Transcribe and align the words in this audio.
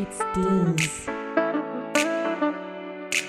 It's 0.00 0.20
Dean's. 0.32 1.08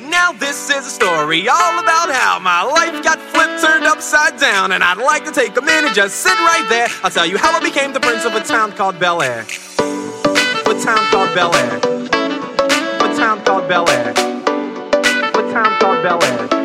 Now, 0.08 0.34
this 0.34 0.70
is 0.70 0.86
a 0.86 0.90
story 0.92 1.50
all 1.50 1.80
about 1.80 2.12
how 2.12 2.38
my 2.38 2.62
life 2.62 3.04
got 3.04 3.18
flipped, 3.20 3.64
turned 3.64 3.86
upside 3.86 4.38
down. 4.40 4.72
And 4.74 4.84
I'd 4.84 5.00
like 5.00 5.26
to 5.26 5.32
take 5.32 5.58
a 5.58 5.64
minute, 5.64 5.96
just 5.96 6.18
sit 6.18 6.38
right 6.38 6.68
there. 6.70 6.88
I'll 7.02 7.10
tell 7.10 7.26
you 7.26 7.40
how 7.40 7.58
I 7.58 7.60
became 7.60 7.92
the 7.92 8.00
prince 8.00 8.24
of 8.24 8.36
a 8.36 8.42
town 8.42 8.74
called 8.74 9.00
Bel 9.00 9.24
Air. 9.24 9.48
A 9.80 10.80
town 10.84 11.04
called 11.10 11.34
Bel 11.34 11.56
Air. 11.56 11.78
A 11.78 13.18
town 13.18 13.44
called 13.46 13.68
Bel 13.68 13.90
Air. 13.90 14.12
A 14.12 15.52
town 15.52 15.80
called 15.80 16.04
Bel 16.04 16.24
Air. 16.24 16.59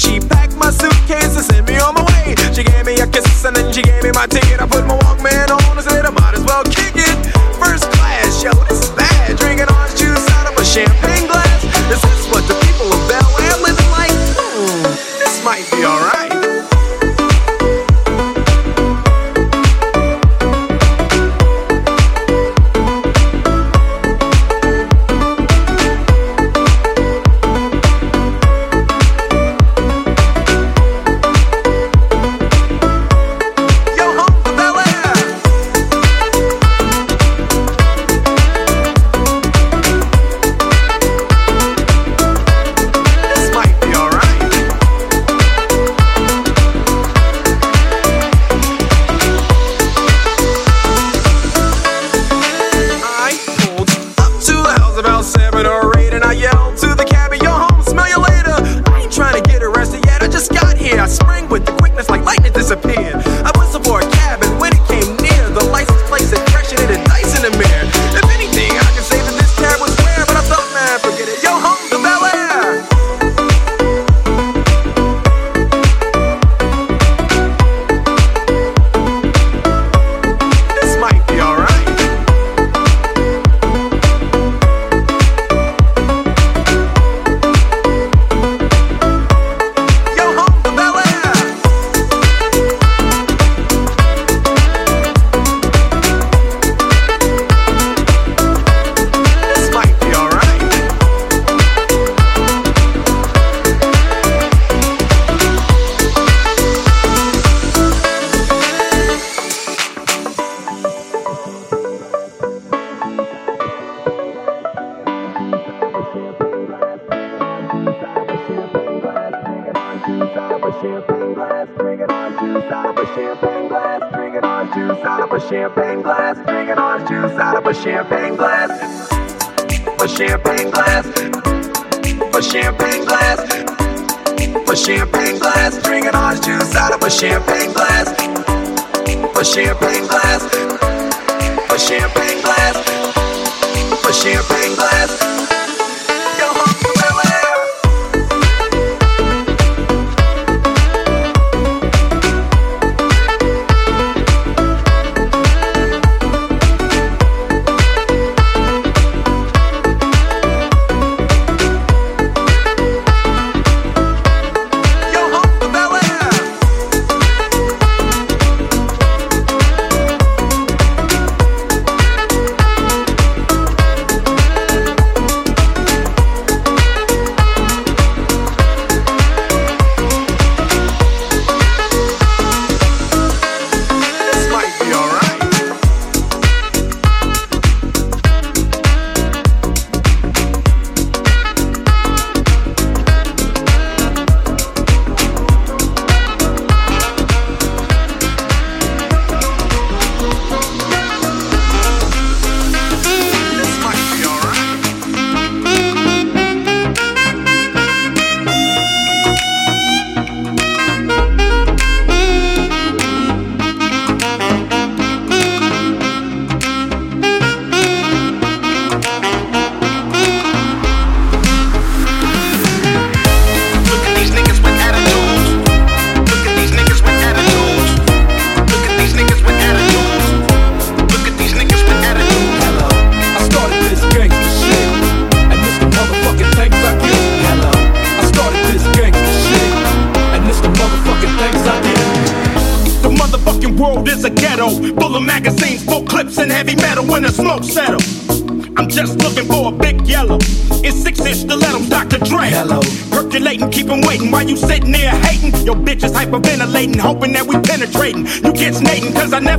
she 0.00 0.18
packed 0.18 0.56
my 0.56 0.70
suitcase 0.70 1.36
and 1.36 1.44
sent 1.44 1.68
me 1.68 1.76
on 1.78 1.94
my 1.94 2.02
way. 2.02 2.34
She 2.54 2.64
gave 2.64 2.86
me 2.86 2.94
a 3.00 3.06
kiss 3.06 3.44
and 3.44 3.54
then 3.54 3.72
she 3.72 3.82
gave 3.82 4.02
me 4.02 4.10
my 4.14 4.26
ticket. 4.26 4.60
I 4.60 4.66
put 4.66 4.86
my 4.86 4.96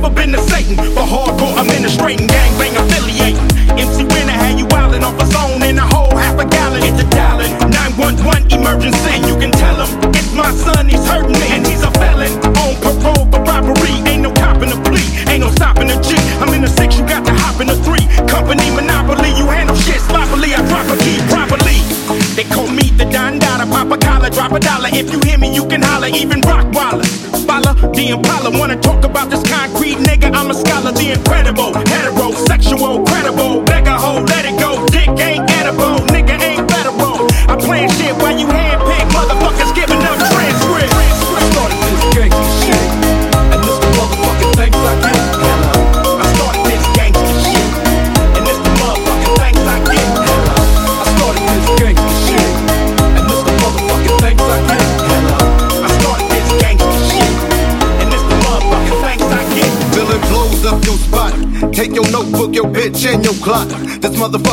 never 0.02 0.14
been 0.14 0.32
to 0.32 0.41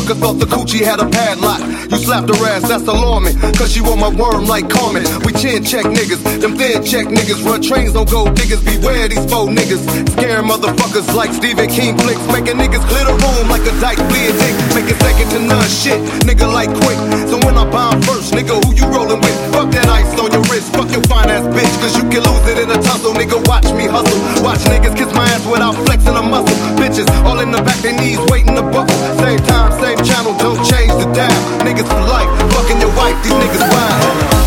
Motherfucker 0.10 0.20
thought 0.22 0.40
the 0.40 0.46
coochie 0.46 0.84
had 0.84 1.00
a 1.00 1.08
padlock. 1.08 1.60
You 1.92 1.99
slapped 2.10 2.34
her 2.34 2.42
ass, 2.50 2.66
that's 2.68 2.88
alarming. 2.90 3.38
Cause 3.54 3.70
she 3.72 3.82
want 3.82 4.02
my 4.02 4.10
worm 4.10 4.50
like 4.50 4.66
Carmen. 4.68 5.06
We 5.22 5.32
chin 5.38 5.62
check 5.62 5.86
niggas, 5.86 6.42
them 6.42 6.58
thin 6.58 6.82
check 6.82 7.06
niggas. 7.06 7.46
Run 7.46 7.62
trains, 7.62 7.94
don't 7.94 8.10
go 8.10 8.26
diggers. 8.34 8.66
Beware 8.66 9.08
these 9.08 9.22
faux 9.30 9.46
niggas. 9.54 9.86
Scaring 10.18 10.50
motherfuckers 10.50 11.06
like 11.14 11.30
Stephen 11.38 11.70
King 11.70 11.94
flicks. 12.02 12.22
Making 12.34 12.58
niggas 12.58 12.82
clear 12.90 13.06
the 13.06 13.14
room 13.14 13.46
like 13.54 13.62
a 13.62 13.74
dyke 13.78 14.02
bleed 14.10 14.34
dick. 14.42 14.56
Making 14.74 14.98
second 14.98 15.28
to 15.38 15.40
none 15.46 15.70
shit. 15.70 16.02
Nigga 16.26 16.50
like 16.50 16.74
quick. 16.82 16.98
So 17.30 17.38
when 17.46 17.54
I 17.54 17.70
bomb 17.70 18.02
first, 18.02 18.34
nigga, 18.34 18.58
who 18.58 18.74
you 18.74 18.90
rolling 18.90 19.22
with? 19.22 19.38
Fuck 19.54 19.70
that 19.78 19.86
ice 19.86 20.10
on 20.18 20.34
your 20.34 20.42
wrist. 20.50 20.74
Fuck 20.74 20.90
your 20.90 21.06
fine 21.06 21.30
ass 21.30 21.46
bitch. 21.54 21.74
Cause 21.78 21.94
you 21.94 22.10
can 22.10 22.26
lose 22.26 22.46
it 22.50 22.58
in 22.58 22.74
a 22.74 22.80
tussle. 22.82 23.14
Nigga, 23.14 23.38
watch 23.46 23.70
me 23.78 23.86
hustle. 23.86 24.18
Watch 24.42 24.66
niggas 24.66 24.98
kiss 24.98 25.14
my 25.14 25.30
ass 25.30 25.46
without 25.46 25.78
flexing 25.86 26.18
a 26.18 26.26
muscle. 26.26 26.58
Bitches 26.74 27.06
all 27.22 27.38
in 27.40 27.52
the 27.52 27.62
back, 27.62 27.78
they 27.86 27.94
knees 27.94 28.18
waiting 28.34 28.58
to 28.58 28.66
buckle. 28.66 28.98
Same 29.22 29.38
time, 29.46 29.70
same 29.78 30.02
channel, 30.02 30.34
don't 30.42 30.58
change 30.66 30.90
the 30.98 31.06
dial. 31.14 31.38
Niggas 31.62 31.99
life, 32.08 32.30
fucking 32.54 32.80
your 32.80 32.94
wife, 32.96 33.18
these 33.24 33.34
niggas 33.34 33.66
wild. 33.72 34.39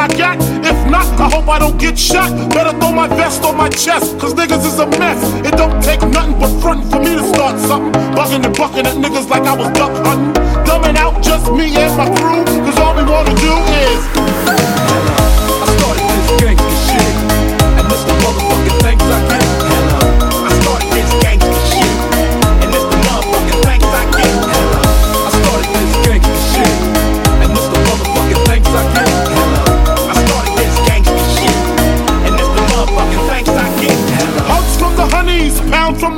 My 0.00 0.08
gat? 0.16 0.38
If 0.64 0.78
not, 0.90 1.04
I 1.20 1.28
hope 1.28 1.46
I 1.46 1.58
don't 1.58 1.78
get 1.78 1.98
shot. 1.98 2.30
Better 2.54 2.72
throw 2.78 2.90
my 2.90 3.06
vest 3.06 3.44
on 3.44 3.54
my 3.54 3.68
chest, 3.68 4.18
cause 4.18 4.32
niggas 4.32 4.64
is 4.64 4.78
a 4.78 4.86
mess. 4.96 5.20
It 5.46 5.54
don't 5.60 5.76
take 5.82 6.00
nothing 6.00 6.38
but 6.40 6.52
frontin' 6.62 6.88
for 6.90 7.00
me 7.00 7.12
to 7.20 7.24
start 7.34 7.60
something. 7.60 7.92
Bugging 8.16 8.46
and 8.46 8.56
bucking 8.56 8.86
at 8.86 8.96
niggas 8.96 9.28
like 9.28 9.42
I 9.42 9.54
was 9.54 9.68
duck 9.76 9.92
hunting. 10.06 10.32
Dumbing 10.64 10.96
out 10.96 11.22
just 11.22 11.52
me 11.52 11.76
and 11.76 11.94
my 11.98 12.08
crew, 12.16 12.44
cause 12.64 12.78
all 12.78 12.96
we 12.96 13.04
wanna 13.04 13.34
do 13.34 13.54
is. 13.84 14.99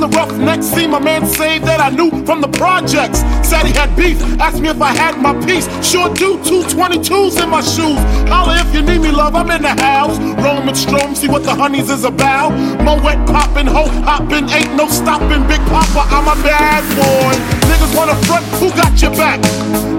The 0.02 0.09
roughnecks. 0.18 0.66
See 0.66 0.88
my 0.88 0.99
man 0.99 1.25
say 1.25 1.61
that 1.61 1.78
I 1.78 1.90
knew 1.94 2.11
from 2.26 2.40
the 2.40 2.49
projects. 2.49 3.23
Said 3.47 3.71
he 3.71 3.73
had 3.73 3.94
beef, 3.94 4.18
asked 4.42 4.59
me 4.59 4.66
if 4.68 4.82
I 4.82 4.90
had 4.90 5.14
my 5.23 5.30
piece. 5.47 5.71
Sure 5.78 6.11
do, 6.11 6.42
two 6.42 6.66
22s 6.66 7.38
in 7.38 7.49
my 7.49 7.62
shoes. 7.62 8.02
Holla 8.26 8.59
if 8.59 8.75
you 8.75 8.82
need 8.82 8.99
me, 8.99 9.12
love, 9.14 9.37
I'm 9.38 9.49
in 9.54 9.62
the 9.62 9.78
house. 9.78 10.18
Roman 10.42 10.75
Strom, 10.75 11.14
see 11.14 11.28
what 11.28 11.44
the 11.44 11.54
honeys 11.54 11.88
is 11.88 12.02
about. 12.02 12.50
Moet 12.82 13.14
poppin', 13.30 13.71
ho 13.71 13.87
hoppin', 14.02 14.50
ain't 14.50 14.75
no 14.75 14.88
stopping. 14.88 15.47
Big 15.47 15.62
Poppa, 15.71 16.02
I'm 16.11 16.26
a 16.26 16.35
bad 16.42 16.82
boy. 16.99 17.38
Niggas 17.71 17.94
wanna 17.94 18.18
front, 18.26 18.42
who 18.59 18.75
got 18.75 19.00
your 19.00 19.14
back? 19.14 19.38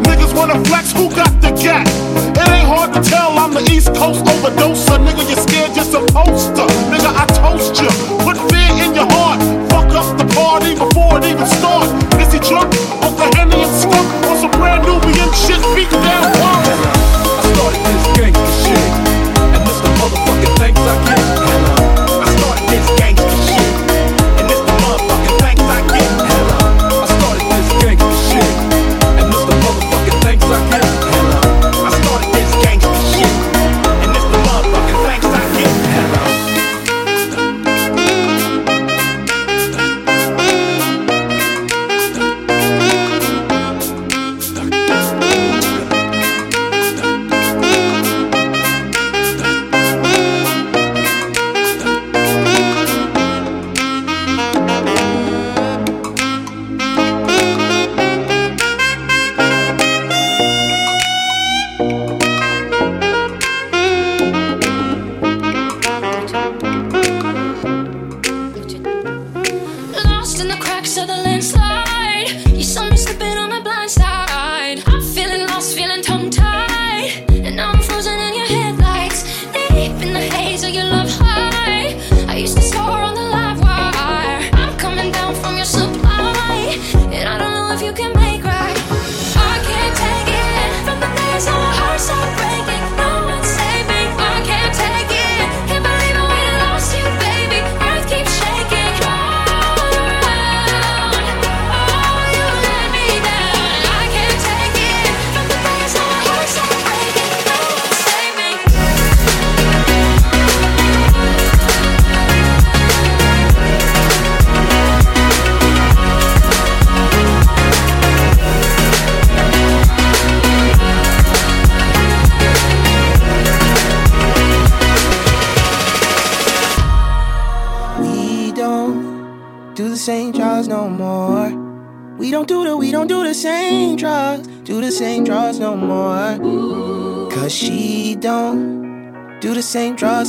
Niggas 0.03 0.35
wanna 0.35 0.59
flex, 0.67 0.91
who 0.91 1.07
got 1.15 1.31
the 1.39 1.55
gap? 1.55 1.87
It 2.35 2.49
ain't 2.51 2.67
hard 2.67 2.91
to 2.91 2.99
tell, 2.99 3.39
I'm 3.39 3.53
the 3.53 3.63
East 3.71 3.95
Coast 3.95 4.19
overdoser. 4.27 4.99
Nigga, 4.99 5.23
you 5.31 5.39
scared, 5.39 5.71
you're 5.79 5.87
supposed 5.87 6.59
to. 6.59 6.67
Nigga, 6.91 7.07
I 7.07 7.23
toast 7.39 7.79
you. 7.79 7.87
Put 8.19 8.35
fear 8.51 8.83
in 8.83 8.93
your 8.95 9.07
heart. 9.07 9.62
Fuck 9.93 10.17
the 10.17 10.25
party 10.33 10.73
before 10.73 11.19
it 11.19 11.25
even 11.25 11.45
start. 11.45 11.85
Is 12.19 12.33
he 12.33 12.39
drunk? 12.39 12.73
Off 13.03 13.15
the 13.15 13.29
Henny 13.37 13.61
and 13.61 13.75
skunk? 13.75 14.25
On 14.25 14.37
some 14.41 14.49
Brand 14.49 14.81
Nubian 14.87 15.31
shit, 15.33 15.61
beat 15.75 15.91
down 15.91 16.33
punk. 16.33 17.02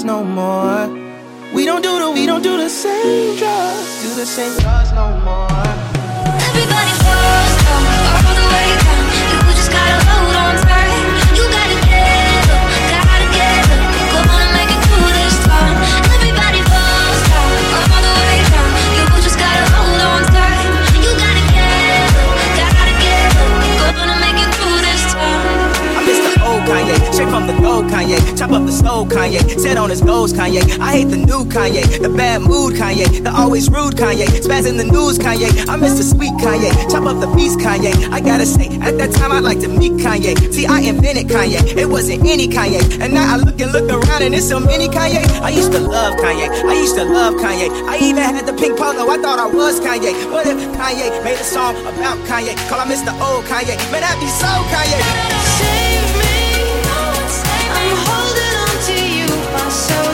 No 0.04 0.22
more. 0.22 0.86
We 1.54 1.64
don't 1.64 1.82
do 1.82 1.98
the, 1.98 2.10
we 2.10 2.26
don't 2.26 2.42
do 2.42 2.56
the 2.56 2.68
same 2.68 3.36
drugs, 3.38 4.02
do 4.02 4.14
the 4.14 4.26
same 4.26 4.58
drugs 4.60 4.92
no 4.92 5.18
more. 5.24 5.43
Kanye. 30.34 30.62
I 30.80 30.92
hate 30.98 31.08
the 31.08 31.16
new 31.16 31.44
Kanye, 31.44 31.82
the 32.02 32.08
bad 32.08 32.42
mood 32.42 32.74
Kanye, 32.74 33.22
the 33.22 33.30
always 33.32 33.70
rude 33.70 33.94
Kanye. 33.94 34.26
Spaz 34.44 34.66
in 34.68 34.76
the 34.76 34.84
news 34.84 35.18
Kanye, 35.18 35.48
I 35.68 35.76
miss 35.76 35.96
the 35.96 36.04
sweet 36.04 36.34
Kanye. 36.34 36.70
Chop 36.90 37.04
up 37.04 37.20
the 37.20 37.30
beast 37.34 37.58
Kanye. 37.58 37.92
I 38.12 38.20
gotta 38.20 38.46
say, 38.46 38.68
at 38.80 38.98
that 38.98 39.12
time 39.12 39.32
I 39.32 39.38
like 39.40 39.60
to 39.60 39.68
meet 39.68 39.92
Kanye. 39.92 40.34
See, 40.52 40.66
I 40.66 40.80
invented 40.80 41.28
Kanye, 41.28 41.76
it 41.76 41.86
wasn't 41.86 42.26
any 42.26 42.48
Kanye. 42.48 42.80
And 43.00 43.14
now 43.14 43.34
I 43.34 43.36
look 43.36 43.60
and 43.60 43.72
look 43.72 43.88
around 43.90 44.22
and 44.22 44.34
it's 44.34 44.48
so 44.48 44.60
many 44.60 44.88
Kanye. 44.88 45.22
I 45.40 45.50
used 45.50 45.72
to 45.72 45.80
love 45.80 46.14
Kanye, 46.16 46.48
I 46.64 46.74
used 46.74 46.96
to 46.96 47.04
love 47.04 47.34
Kanye. 47.34 47.68
I 47.88 47.98
even 47.98 48.22
had 48.22 48.46
the 48.46 48.52
pink 48.54 48.76
polo, 48.78 49.08
I 49.08 49.16
thought 49.18 49.38
I 49.38 49.46
was 49.46 49.80
Kanye. 49.80 50.12
What 50.30 50.46
if 50.46 50.58
Kanye 50.78 51.24
made 51.24 51.38
a 51.38 51.44
song 51.44 51.76
about 51.86 52.18
Kanye? 52.28 52.54
Call 52.68 52.80
I 52.80 52.86
Mr. 52.86 53.12
old 53.22 53.44
Kanye, 53.46 53.76
man, 53.92 54.02
that'd 54.02 54.20
be 54.20 54.26
so 54.26 54.50
Kanye. 54.72 54.98
Save 55.58 56.10
me. 56.18 56.34
I'm 57.76 57.96
holding 58.08 58.54
on 58.64 58.76
to 58.88 58.96
you. 59.16 59.26
My 59.52 59.68
soul 59.68 60.13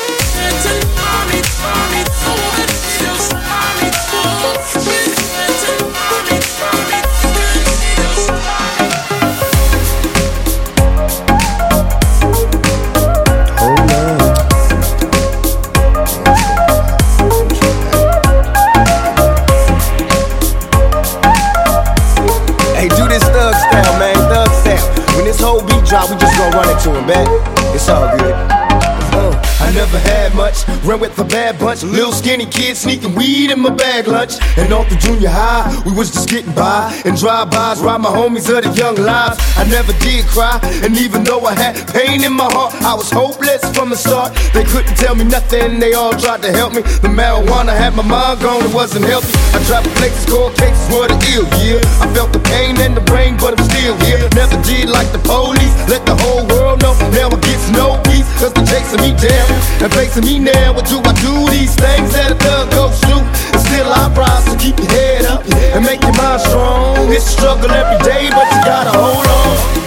ran 30.83 30.99
with 30.99 31.17
a 31.19 31.23
bad 31.23 31.59
bunch. 31.59 31.83
Little 31.83 32.11
skinny 32.11 32.45
kid 32.45 32.77
sneaking 32.77 33.15
weed 33.15 33.51
in 33.51 33.59
my 33.59 33.69
bag 33.69 34.07
lunch. 34.07 34.33
And 34.57 34.73
off 34.73 34.89
the 34.89 34.95
junior 34.95 35.29
high, 35.29 35.69
we 35.85 35.91
was 35.93 36.11
just 36.11 36.29
getting 36.29 36.53
by. 36.53 36.91
And 37.05 37.17
drive-bys, 37.17 37.81
ride 37.81 38.01
my 38.01 38.09
homies 38.09 38.49
of 38.49 38.63
the 38.63 38.71
young 38.73 38.95
lives. 38.95 39.37
I 39.57 39.63
never 39.69 39.93
did 39.99 40.25
cry, 40.25 40.59
and 40.83 40.97
even 40.97 41.23
though 41.23 41.41
I 41.45 41.53
had 41.53 41.75
pain 41.93 42.23
in 42.23 42.33
my 42.33 42.49
heart, 42.51 42.73
I 42.81 42.93
was 42.93 43.09
hopeless 43.11 43.61
from 43.75 43.89
the 43.89 43.95
start. 43.95 44.33
They 44.53 44.63
couldn't 44.63 44.95
tell 44.97 45.15
me 45.15 45.23
nothing, 45.23 45.79
they 45.79 45.93
all 45.93 46.13
tried 46.13 46.41
to 46.43 46.51
help 46.51 46.73
me. 46.73 46.81
The 46.81 47.09
marijuana 47.09 47.75
had 47.75 47.95
my 47.95 48.03
mind 48.03 48.41
gone, 48.41 48.63
it 48.63 48.73
wasn't 48.73 49.05
healthy. 49.05 49.31
I 49.53 49.63
dropped 49.65 49.87
places, 49.95 50.25
cold 50.25 50.55
cases, 50.57 50.81
were 50.89 51.07
the 51.07 51.17
ill, 51.35 51.45
yeah. 51.61 51.81
I 52.01 52.07
felt 52.13 52.33
the 52.33 52.39
pain 52.39 52.79
in 52.81 52.95
the 52.95 53.01
brain, 53.01 53.37
but 53.37 53.59
I'm 53.59 53.65
still 53.69 53.95
here. 54.05 54.17
Never 54.33 54.57
did 54.63 54.89
like 54.89 55.11
the 55.11 55.21
police, 55.21 55.75
let 55.87 56.05
the 56.05 56.15
whole 56.15 56.47
world 56.47 56.81
know. 56.81 56.95
Now 57.13 57.29
I 57.29 57.37
get 57.39 57.61
no 57.75 58.01
peace, 58.09 58.27
cause 58.41 58.53
they 58.53 58.65
chasing 58.65 59.01
me 59.01 59.11
down 59.13 59.47
and 59.83 59.91
facing 59.93 60.25
me 60.25 60.39
now. 60.39 60.80
What 60.81 60.89
do 60.89 60.97
I 60.97 61.13
do? 61.21 61.51
These 61.51 61.75
things 61.75 62.11
that 62.13 62.31
a 62.31 62.35
thug 62.35 62.71
goes 62.71 62.99
through. 63.01 63.21
Still 63.61 63.85
I 63.85 64.09
rise, 64.17 64.45
so 64.45 64.57
keep 64.57 64.79
your 64.79 64.89
head 64.89 65.25
up 65.25 65.45
and 65.77 65.85
make 65.85 66.01
your 66.01 66.13
mind 66.17 66.41
strong. 66.41 67.13
It's 67.13 67.23
a 67.23 67.29
struggle 67.29 67.69
every 67.69 68.03
day, 68.03 68.31
but 68.31 68.49
you 68.49 68.65
gotta 68.65 68.89
hold 68.89 69.27
on. 69.27 69.80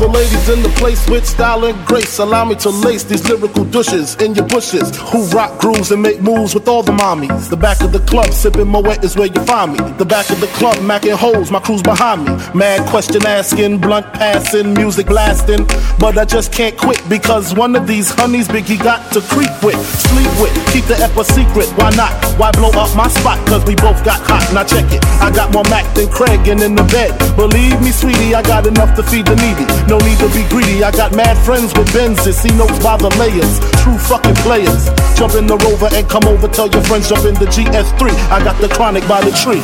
The 0.00 0.08
ladies 0.08 0.48
in 0.48 0.62
the 0.62 0.68
place 0.80 1.06
with 1.10 1.26
style 1.26 1.62
and 1.66 1.76
grace, 1.86 2.18
allow 2.18 2.42
me 2.42 2.54
to 2.54 2.70
lace 2.70 3.04
these 3.04 3.28
lyrical 3.28 3.64
douches 3.66 4.16
in 4.16 4.34
your 4.34 4.46
bushes 4.48 4.96
who 5.12 5.26
rock 5.26 5.60
grooves 5.60 5.92
and 5.92 6.00
make 6.00 6.22
moves 6.22 6.54
with 6.54 6.66
all 6.68 6.82
the 6.82 6.92
mommies. 6.92 7.50
The 7.50 7.56
back 7.56 7.82
of 7.82 7.92
the 7.92 8.00
club, 8.00 8.32
sipping 8.32 8.66
Moet 8.66 9.04
is 9.04 9.14
where 9.14 9.26
you 9.26 9.44
find 9.44 9.72
me. 9.72 9.78
The 9.98 10.06
back 10.06 10.30
of 10.30 10.40
the 10.40 10.46
club, 10.58 10.76
macking 10.76 11.16
holes, 11.16 11.50
my 11.50 11.60
crew's 11.60 11.82
behind 11.82 12.24
me. 12.24 12.32
Mad 12.54 12.88
question 12.88 13.26
asking, 13.26 13.78
blunt 13.78 14.06
passing, 14.14 14.72
music 14.72 15.06
blasting. 15.06 15.66
But 15.98 16.16
I 16.16 16.24
just 16.24 16.50
can't 16.50 16.76
quit 16.78 17.02
because 17.06 17.54
one 17.54 17.76
of 17.76 17.86
these 17.86 18.10
honeys 18.10 18.48
Biggie 18.48 18.82
got 18.82 19.12
to 19.12 19.20
creep 19.20 19.52
with, 19.62 19.76
sleep 20.08 20.32
with, 20.40 20.54
keep 20.72 20.84
the 20.86 20.96
ep 20.96 21.14
a 21.16 21.24
secret. 21.24 21.68
Why 21.76 21.90
not? 21.90 22.12
Why 22.40 22.50
blow 22.52 22.72
up 22.72 22.96
my 22.96 23.08
spot? 23.08 23.36
Cause 23.46 23.64
we 23.66 23.76
both 23.76 24.02
got 24.02 24.20
hot. 24.24 24.48
Now 24.54 24.64
check 24.64 24.90
it. 24.92 25.04
I 25.20 25.30
got 25.30 25.52
more 25.52 25.64
Mac 25.68 25.84
than 25.94 26.08
Craig 26.08 26.48
and 26.48 26.62
in 26.62 26.74
the 26.74 26.84
bed. 26.84 27.12
Believe 27.36 27.76
me, 27.82 27.90
sweetie, 27.92 28.34
I 28.34 28.40
got 28.40 28.66
enough 28.66 28.96
to 28.96 29.02
feed 29.02 29.26
the 29.26 29.36
needy. 29.36 29.68
No 29.90 29.98
need 29.98 30.18
to 30.18 30.28
be 30.28 30.48
greedy. 30.48 30.84
I 30.84 30.92
got 30.92 31.16
mad 31.16 31.36
friends 31.44 31.76
with 31.76 31.88
Benzes. 31.88 32.34
See 32.34 32.56
notes 32.56 32.78
by 32.78 32.96
the 32.96 33.10
layers. 33.18 33.58
True 33.82 33.98
fucking 33.98 34.36
players. 34.36 34.86
Jump 35.18 35.34
in 35.34 35.48
the 35.48 35.56
rover 35.66 35.88
and 35.92 36.08
come 36.08 36.22
over. 36.30 36.46
Tell 36.46 36.68
your 36.68 36.84
friends 36.84 37.08
jump 37.08 37.24
in 37.24 37.34
the 37.34 37.46
GS3. 37.46 38.14
I 38.30 38.38
got 38.44 38.60
the 38.60 38.68
chronic 38.68 39.02
by 39.08 39.20
the 39.20 39.32
tree. 39.32 39.60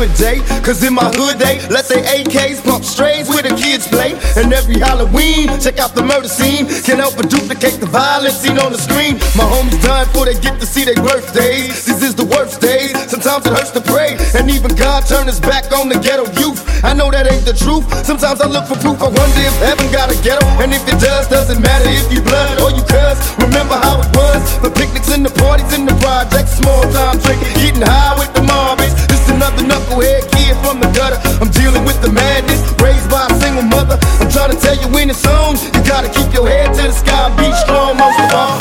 Good 0.00 0.16
day, 0.16 0.40
cause 0.64 0.80
in 0.80 0.96
my 0.96 1.12
hood 1.12 1.36
they 1.36 1.60
let 1.68 1.84
their 1.84 2.00
AKs 2.08 2.64
pump 2.64 2.80
strays 2.88 3.28
where 3.28 3.44
the 3.44 3.52
kids 3.52 3.84
play. 3.84 4.16
And 4.40 4.48
every 4.48 4.80
Halloween, 4.80 5.52
check 5.60 5.76
out 5.76 5.92
the 5.92 6.00
murder 6.00 6.28
scene. 6.28 6.64
Can't 6.88 7.04
help 7.04 7.20
but 7.20 7.28
duplicate 7.28 7.76
the 7.84 7.90
violence 7.92 8.40
seen 8.40 8.56
on 8.56 8.72
the 8.72 8.80
screen. 8.80 9.20
My 9.36 9.44
homies 9.44 9.76
dying 9.84 10.08
before 10.08 10.24
they 10.24 10.40
get 10.40 10.56
to 10.56 10.64
see 10.64 10.88
their 10.88 10.96
birthdays. 10.96 11.84
This 11.84 12.00
is 12.00 12.14
the 12.16 12.24
worst 12.24 12.64
days, 12.64 12.96
sometimes 13.12 13.44
it 13.44 13.52
hurts 13.52 13.76
to 13.76 13.84
pray. 13.84 14.16
And 14.32 14.48
even 14.48 14.72
God 14.72 15.04
turned 15.04 15.28
his 15.28 15.36
back 15.36 15.68
on 15.76 15.92
the 15.92 16.00
ghetto 16.00 16.24
youth. 16.40 16.64
I 16.80 16.96
know 16.96 17.12
that 17.12 17.28
ain't 17.28 17.44
the 17.44 17.52
truth. 17.52 17.84
Sometimes 18.00 18.40
I 18.40 18.48
look 18.48 18.64
for 18.72 18.80
proof. 18.80 18.96
I 19.04 19.12
wonder 19.12 19.42
if 19.44 19.56
heaven 19.60 19.84
got 19.92 20.08
a 20.08 20.16
ghetto. 20.24 20.48
And 20.64 20.72
if 20.72 20.80
it 20.88 20.96
does, 20.96 21.28
doesn't 21.28 21.60
matter 21.60 21.92
if 21.92 22.08
you 22.08 22.24
blood 22.24 22.56
or 22.64 22.72
you 22.72 22.84
cuss. 22.88 23.20
Remember 23.36 23.76
how 23.76 24.00
it 24.00 24.08
was? 24.16 24.40
The 24.64 24.72
picnics 24.72 25.12
and 25.12 25.28
the 25.28 25.34
parties 25.44 25.76
in 25.76 25.84
the 25.84 25.92
projects, 26.00 26.56
small 26.56 26.88
time 26.88 27.20
drinking, 27.20 27.52
getting 27.60 27.84
high 27.84 28.16
with 28.16 28.32
the. 28.32 28.40
This 29.08 29.29
another 29.40 29.64
knucklehead 29.64 30.30
kid 30.32 30.54
from 30.60 30.80
the 30.80 30.88
gutter. 30.92 31.16
I'm 31.40 31.50
dealing 31.50 31.84
with 31.86 32.00
the 32.02 32.12
madness, 32.12 32.60
raised 32.82 33.08
by 33.08 33.26
a 33.26 33.40
single 33.40 33.62
mother. 33.62 33.98
I'm 34.20 34.28
trying 34.28 34.52
to 34.52 34.60
tell 34.60 34.76
you 34.76 34.88
when 34.92 35.08
it's 35.08 35.26
on. 35.26 35.56
You 35.56 35.82
gotta 35.88 36.10
keep 36.10 36.32
your 36.34 36.46
head 36.46 36.74
to 36.74 36.82
the 36.82 36.92
sky, 36.92 37.34
be 37.36 37.48
strong 37.64 37.96
most 37.96 38.20
of 38.20 38.34
all. 38.34 38.59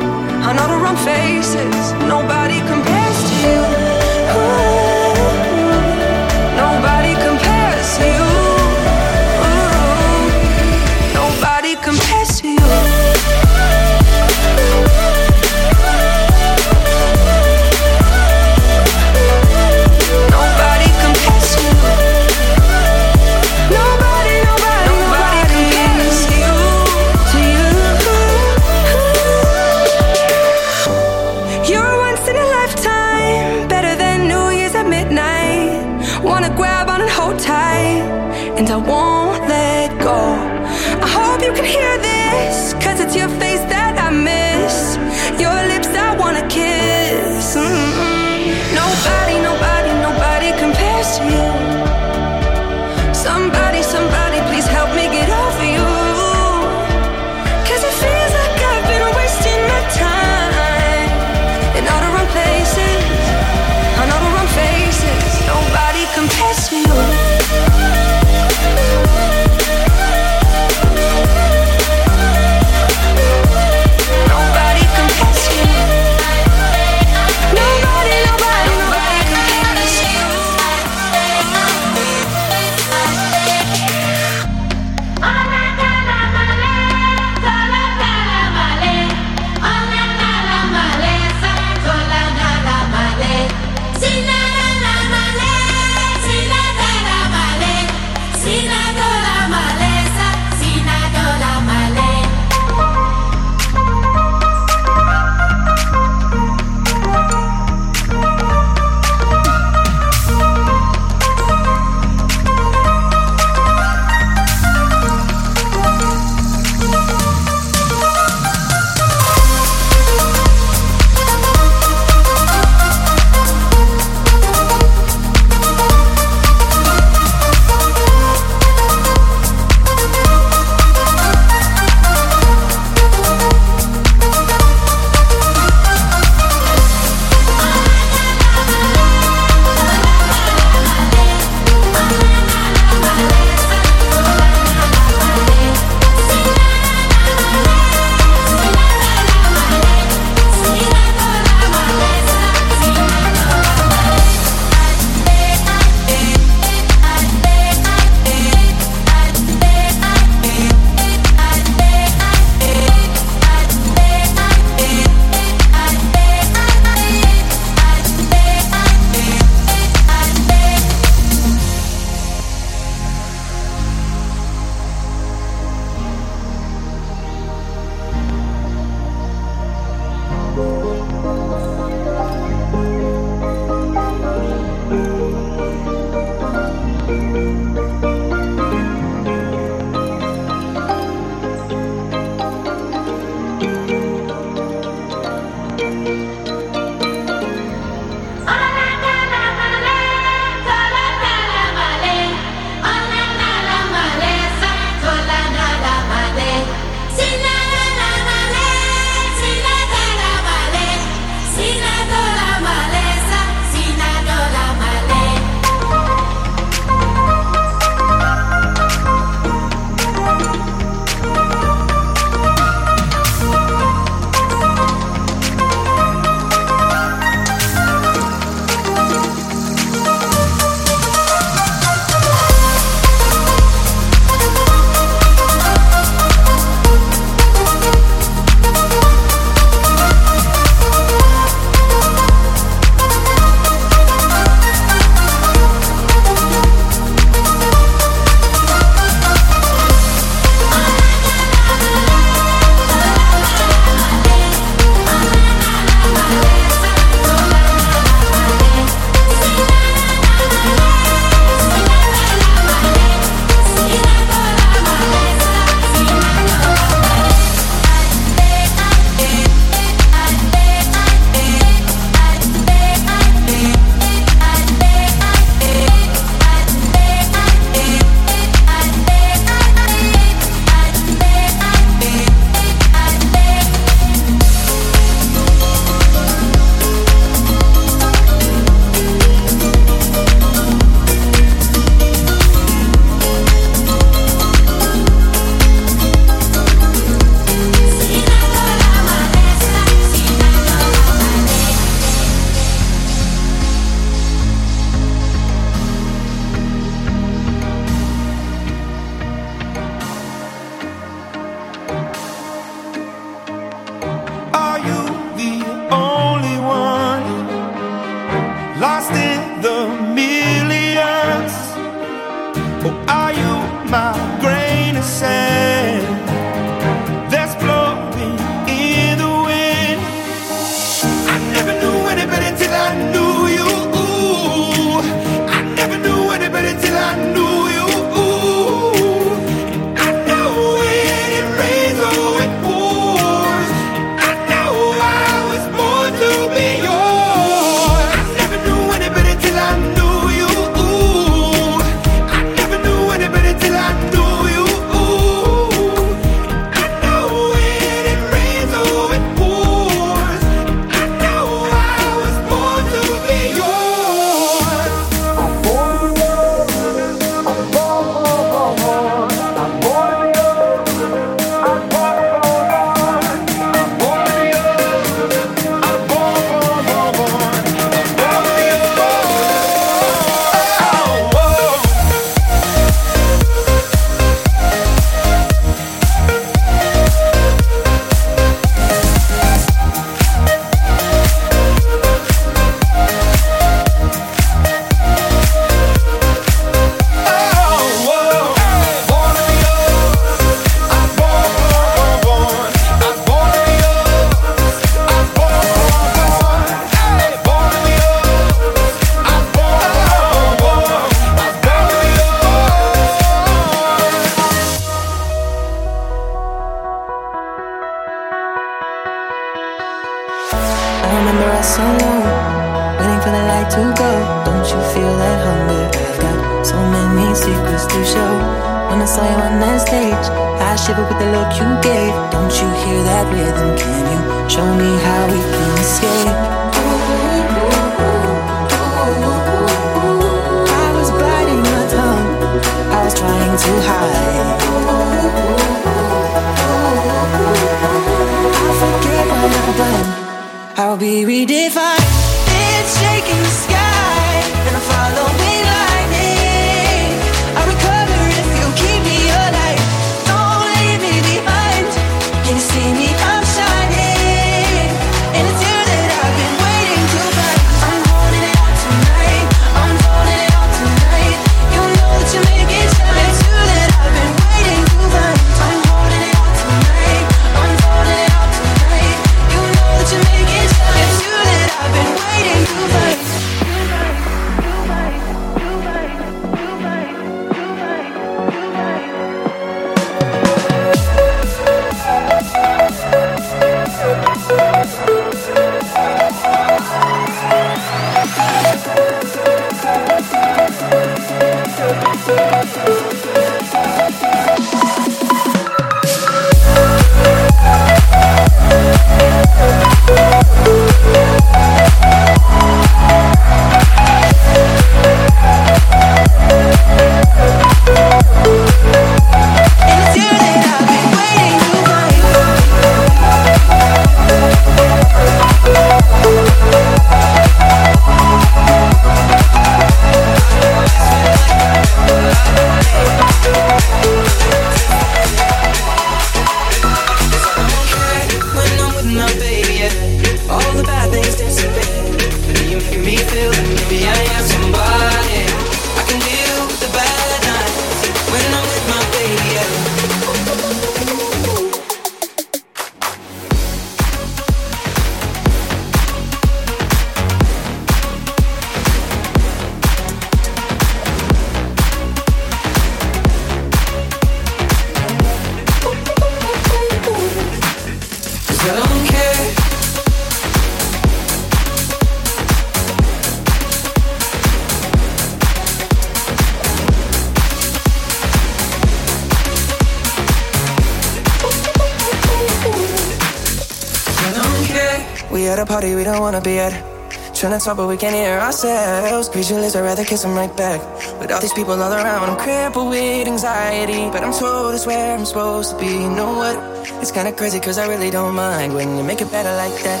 Trying 587.44 587.58
to 587.58 587.62
talk, 587.62 587.76
but 587.76 587.88
we 587.88 587.98
can't 587.98 588.14
hear 588.14 588.38
ourselves. 588.38 589.28
Visualize, 589.28 589.76
I'd 589.76 589.82
rather 589.82 590.02
kiss 590.02 590.24
him 590.24 590.34
right 590.34 590.56
back. 590.56 590.80
With 591.20 591.30
all 591.30 591.42
these 591.42 591.52
people 591.52 591.74
all 591.74 591.92
around, 591.92 592.30
I'm 592.30 592.38
crippled 592.38 592.88
with 592.88 593.28
anxiety. 593.28 594.08
But 594.10 594.24
I'm 594.24 594.32
told 594.32 594.74
it's 594.74 594.86
where 594.86 595.14
I'm 595.14 595.26
supposed 595.26 595.72
to 595.72 595.76
be. 595.78 595.92
You 595.92 596.08
know 596.08 596.32
what? 596.40 596.56
It's 597.02 597.12
kinda 597.12 597.32
crazy, 597.32 597.60
cause 597.60 597.76
I 597.76 597.86
really 597.86 598.08
don't 598.08 598.34
mind 598.34 598.72
when 598.72 598.96
you 598.96 599.04
make 599.04 599.20
it 599.20 599.30
better 599.30 599.54
like 599.56 599.76
that. 599.82 600.00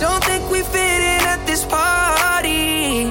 Don't 0.00 0.22
think 0.24 0.50
we 0.50 0.60
fit 0.60 1.00
in 1.14 1.22
at 1.32 1.40
this 1.46 1.64
party. 1.64 3.10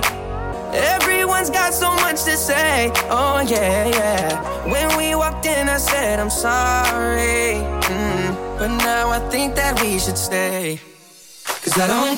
Everyone's 0.78 1.50
got 1.50 1.74
so 1.74 1.90
much 2.06 2.22
to 2.26 2.38
say. 2.38 2.92
Oh, 3.10 3.40
yeah, 3.40 3.88
yeah. 3.88 4.70
When 4.70 4.96
we 4.96 5.16
walked 5.16 5.48
in, 5.48 5.68
I 5.68 5.80
said, 5.80 6.20
I'm 6.20 6.30
sorry. 6.30 7.58
Mm-hmm. 7.90 8.60
But 8.60 8.78
now 8.78 9.10
I 9.10 9.18
think 9.32 9.56
that 9.56 9.82
we 9.82 9.98
should 9.98 10.20
stay. 10.20 10.80
Cause 11.64 11.78
I 11.80 11.86
don't 11.86 12.18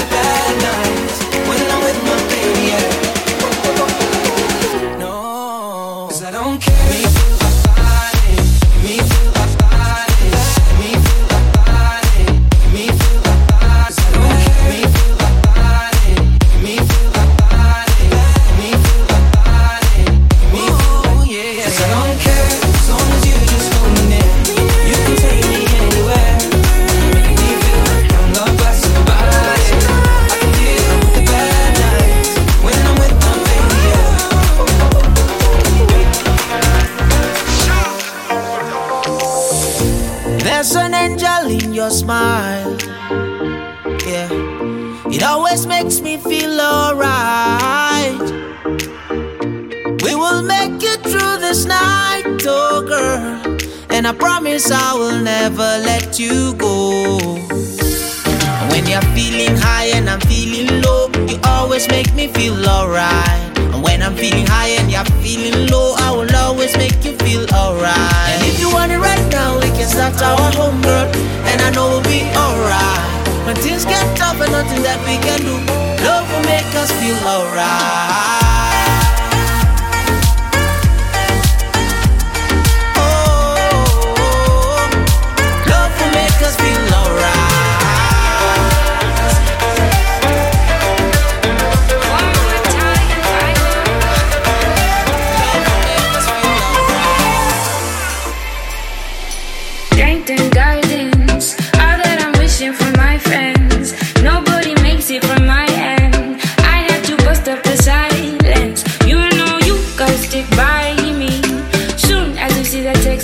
we 75.05 75.17
can 75.17 75.39
do, 75.41 75.55
love 76.03 76.29
will 76.31 76.45
make 76.45 76.75
us 76.75 76.91
feel 76.99 77.17
alright. 77.27 77.90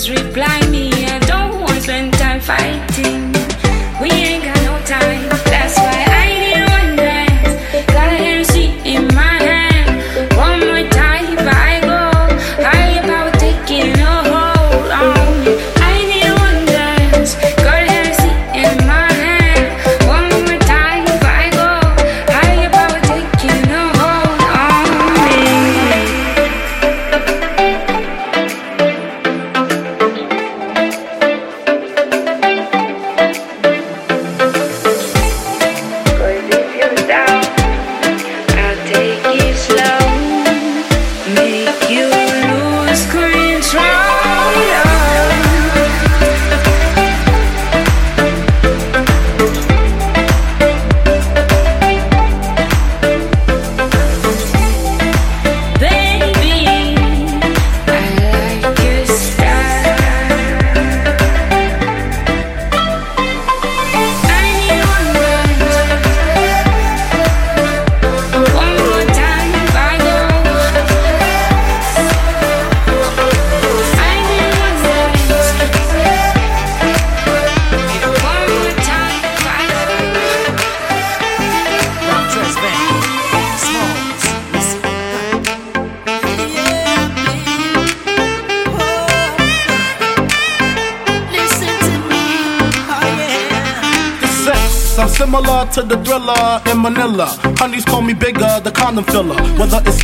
Reply 0.09 0.56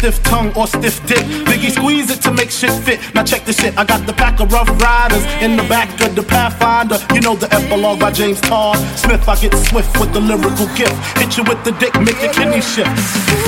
stiff 0.03 0.21
tongue 0.23 0.51
or 0.57 0.67
stiff 0.67 0.99
dick, 1.07 1.23
Biggie 1.47 1.71
squeeze 1.71 2.11
it 2.11 2.19
to 2.19 2.29
make 2.33 2.51
shit 2.51 2.75
fit. 2.83 2.99
Now 3.15 3.23
check 3.23 3.45
this 3.45 3.55
shit, 3.55 3.71
I 3.77 3.85
got 3.85 4.05
the 4.05 4.11
pack 4.11 4.41
of 4.41 4.51
rough 4.51 4.67
riders 4.83 5.23
in 5.39 5.55
the 5.55 5.63
back 5.71 5.87
of 6.03 6.13
the 6.13 6.23
Pathfinder. 6.23 6.99
You 7.15 7.21
know 7.21 7.35
the 7.39 7.47
epilogue 7.55 8.01
by 8.01 8.11
James 8.11 8.41
Todd 8.41 8.75
Smith. 8.99 9.23
I 9.29 9.39
get 9.39 9.55
swift 9.71 9.95
with 10.01 10.11
the 10.11 10.19
lyrical 10.19 10.67
gift. 10.75 10.91
Hit 11.15 11.37
you 11.39 11.47
with 11.47 11.63
the 11.63 11.71
dick, 11.79 11.95
make 12.03 12.19
your 12.19 12.35
kidney 12.35 12.59
shift. 12.59 12.91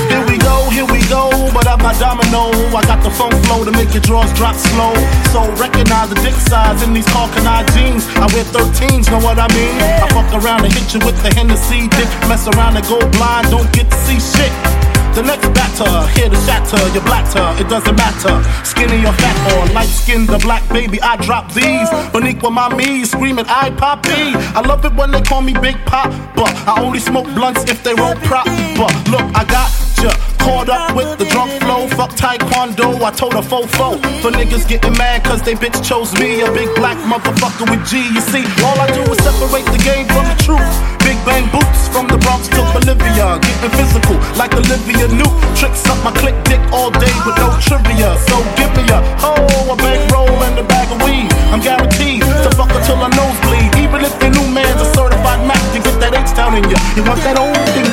Here 0.08 0.24
we 0.32 0.40
go, 0.40 0.64
here 0.72 0.88
we 0.88 1.04
go, 1.12 1.28
but 1.52 1.68
I'm 1.68 1.84
not 1.84 2.00
domino. 2.00 2.56
I 2.72 2.82
got 2.88 3.04
the 3.04 3.12
funk 3.12 3.36
flow 3.52 3.68
to 3.68 3.72
make 3.76 3.92
your 3.92 4.08
drawers 4.08 4.32
drop 4.40 4.56
slow. 4.56 4.96
So 5.36 5.44
recognize 5.60 6.08
the 6.08 6.20
dick 6.24 6.40
size 6.40 6.80
in 6.88 6.96
these 6.96 7.08
Karl 7.12 7.28
Kani 7.36 7.68
jeans. 7.76 8.08
I 8.16 8.32
wear 8.32 8.48
13s, 8.56 9.12
know 9.12 9.20
what 9.20 9.44
I 9.44 9.52
mean? 9.52 9.76
I 10.00 10.08
fuck 10.16 10.32
around 10.32 10.64
and 10.64 10.72
hit 10.72 10.88
you 10.96 11.04
with 11.04 11.20
the 11.20 11.36
Hennessy 11.36 11.92
dick. 11.92 12.08
Mess 12.32 12.48
around 12.48 12.80
and 12.80 12.88
go 12.88 13.04
blind, 13.20 13.52
don't 13.52 13.68
get 13.76 13.92
to 13.92 13.98
see 14.08 14.24
shit. 14.24 14.75
The 15.16 15.24
next 15.24 15.48
batter, 15.56 15.88
here 16.20 16.28
to 16.28 16.36
shatter 16.44 16.76
your 16.92 17.02
blatter, 17.04 17.48
it 17.64 17.70
doesn't 17.70 17.96
matter. 17.96 18.36
Skinny 18.66 19.00
or 19.08 19.14
fat 19.14 19.38
or 19.56 19.74
light 19.74 19.88
skinned 19.88 20.30
or 20.30 20.40
black, 20.40 20.68
baby, 20.68 21.02
I 21.02 21.16
drop 21.16 21.54
these. 21.54 21.88
Boniqua 22.12 22.52
mommy 22.52 23.06
screaming, 23.06 23.46
I 23.48 23.70
poppy. 23.72 24.36
I 24.36 24.60
love 24.60 24.84
it 24.84 24.94
when 24.94 25.12
they 25.12 25.22
call 25.22 25.42
me 25.42 25.54
Big 25.54 25.78
Pop, 25.86 26.12
but 26.36 26.52
I 26.68 26.82
only 26.84 27.00
smoke 27.00 27.28
blunts 27.34 27.64
if 27.72 27.82
they 27.82 27.94
roll 27.94 28.16
prop. 28.28 28.46
But 28.76 28.92
look, 29.08 29.24
I 29.32 29.46
got 29.48 29.72
ya 30.04 30.12
caught 30.38 30.68
up 30.68 30.94
with 30.98 31.18
the 31.18 31.26
drunk 31.32 31.52
flow. 31.64 31.88
Fuck 31.96 32.12
taekwondo, 32.12 33.02
I 33.02 33.12
told 33.12 33.36
a 33.36 33.42
fofo. 33.42 33.96
For 34.22 34.32
niggas 34.32 34.68
getting 34.68 34.98
mad 34.98 35.24
cause 35.24 35.42
they 35.42 35.56
bitch 35.56 35.80
chose 35.82 36.12
me, 36.20 36.42
a 36.42 36.52
big 36.52 36.76
black 36.76 36.98
motherfucker 37.08 37.70
with 37.72 37.88
G. 37.88 38.04
You 38.14 38.20
see, 38.20 38.44
all 38.68 38.78
I 38.80 38.92
do 38.92 39.02
is 39.12 39.18
separate 39.24 39.66
the 39.72 39.80
game 39.80 40.08
from 40.08 40.26
the 40.28 40.36
truth. 40.44 40.95
Big 41.06 41.22
bang 41.22 41.46
boots 41.54 41.86
from 41.94 42.10
the 42.10 42.18
Bronx 42.18 42.50
to 42.50 42.66
Bolivia, 42.74 43.38
getting 43.38 43.74
physical 43.78 44.18
like 44.42 44.52
Olivia 44.58 45.06
Newt. 45.14 45.30
Tricks 45.54 45.86
up 45.86 46.02
my 46.02 46.12
click 46.18 46.34
dick 46.50 46.60
all 46.74 46.90
day 46.90 47.14
with 47.22 47.38
no 47.38 47.54
trivia. 47.62 48.18
So 48.26 48.42
give 48.58 48.74
me 48.74 48.90
a 48.90 49.00
hoe, 49.22 49.46
a 49.70 49.76
bankroll, 49.78 50.34
and 50.50 50.58
a 50.58 50.66
bag 50.66 50.90
of 50.90 50.98
weed. 51.06 51.30
I'm 51.54 51.62
guaranteed 51.62 52.26
to 52.26 52.50
fuck 52.58 52.74
her 52.74 52.82
till 52.82 52.98
her 52.98 53.14
nose. 53.14 53.38
Even 53.78 54.02
if 54.02 54.18
the 54.20 54.30
new 54.34 54.48
man's 54.52 54.82
a 54.82 54.90
certified 54.98 55.46
Mac, 55.48 55.62
to 55.72 55.80
get 55.80 55.96
that 56.02 56.12
H 56.18 56.34
town 56.34 56.58
in 56.58 56.66
you. 56.66 56.76
You 56.98 57.04
want 57.06 57.22
that 57.22 57.38
old 57.38 57.56
thing 57.78 57.86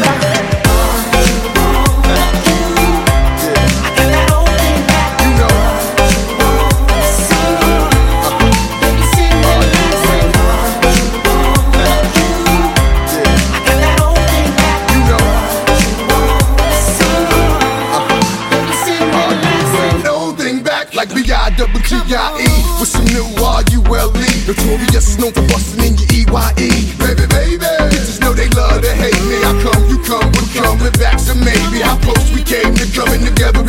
known 25.22 25.32
for 25.32 25.42
busting 25.42 25.84
in 25.84 25.94
your 25.94 26.06
E-Y-E. 26.10 26.91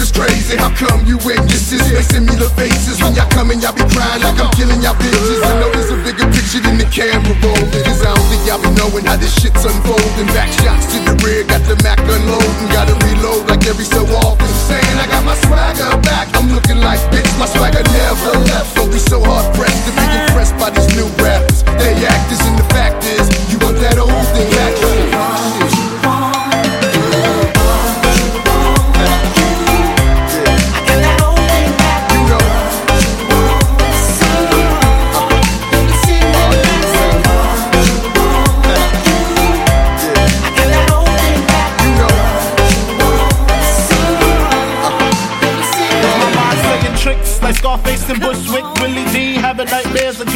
Is 0.03 0.11
crazy. 0.11 0.59
How 0.59 0.67
come 0.75 1.07
you 1.07 1.15
witnesses 1.23 1.79
make 1.95 2.03
similar 2.03 2.51
faces 2.59 2.99
when 2.99 3.15
y'all 3.15 3.29
coming, 3.31 3.63
y'all 3.63 3.71
be 3.71 3.87
crying 3.95 4.19
like 4.19 4.35
I'm 4.35 4.51
killing 4.51 4.83
y'all 4.83 4.99
bitches? 4.99 5.39
I 5.39 5.55
know 5.63 5.71
there's 5.71 5.91
a 5.95 5.97
bigger 6.03 6.27
picture 6.27 6.59
than 6.59 6.75
the 6.75 6.87
camera 6.91 7.31
roll. 7.39 7.63
Cause 7.71 8.03
I 8.03 8.11
don't 8.11 8.27
think 8.27 8.43
y'all 8.43 8.59
be 8.59 8.67
knowing 8.75 9.07
how 9.07 9.15
this 9.15 9.31
shit's 9.39 9.63
unfolding. 9.63 10.27
Back 10.35 10.51
shots 10.59 10.91
to 10.91 10.97
the 11.07 11.15
rear, 11.23 11.47
got 11.47 11.63
the 11.63 11.79
Mac 11.87 12.03
unloading, 12.03 12.69
gotta 12.75 12.95
reload 13.07 13.47
like 13.47 13.63
every 13.63 13.87
so 13.87 14.03
often. 14.19 14.51
Saying 14.67 14.97
I 14.99 15.07
got 15.07 15.23
my 15.23 15.39
swagger 15.47 15.95
back, 16.03 16.27
I'm 16.35 16.51
looking 16.51 16.83
like 16.83 16.99
bitch, 17.07 17.31
my 17.39 17.47
swagger 17.47 17.83
never 17.95 18.35
left. 18.51 18.75
Don't 18.75 18.91
be 18.91 18.99
so 18.99 19.23
hard 19.23 19.47
pressed 19.55 19.87
to 19.87 19.91
be 19.95 20.03
impressed 20.03 20.59
by 20.59 20.69
these 20.75 20.91
new 20.99 21.07
rappers. 21.23 21.63
They 21.79 21.95
actors 22.03 22.43
and 22.43 22.59
the 22.59 22.67
fact 22.75 23.07
is, 23.07 23.23
you 23.47 23.57
want 23.63 23.79
that 23.79 23.95
old 23.95 24.11
thing 24.35 24.51
back. 24.51 25.32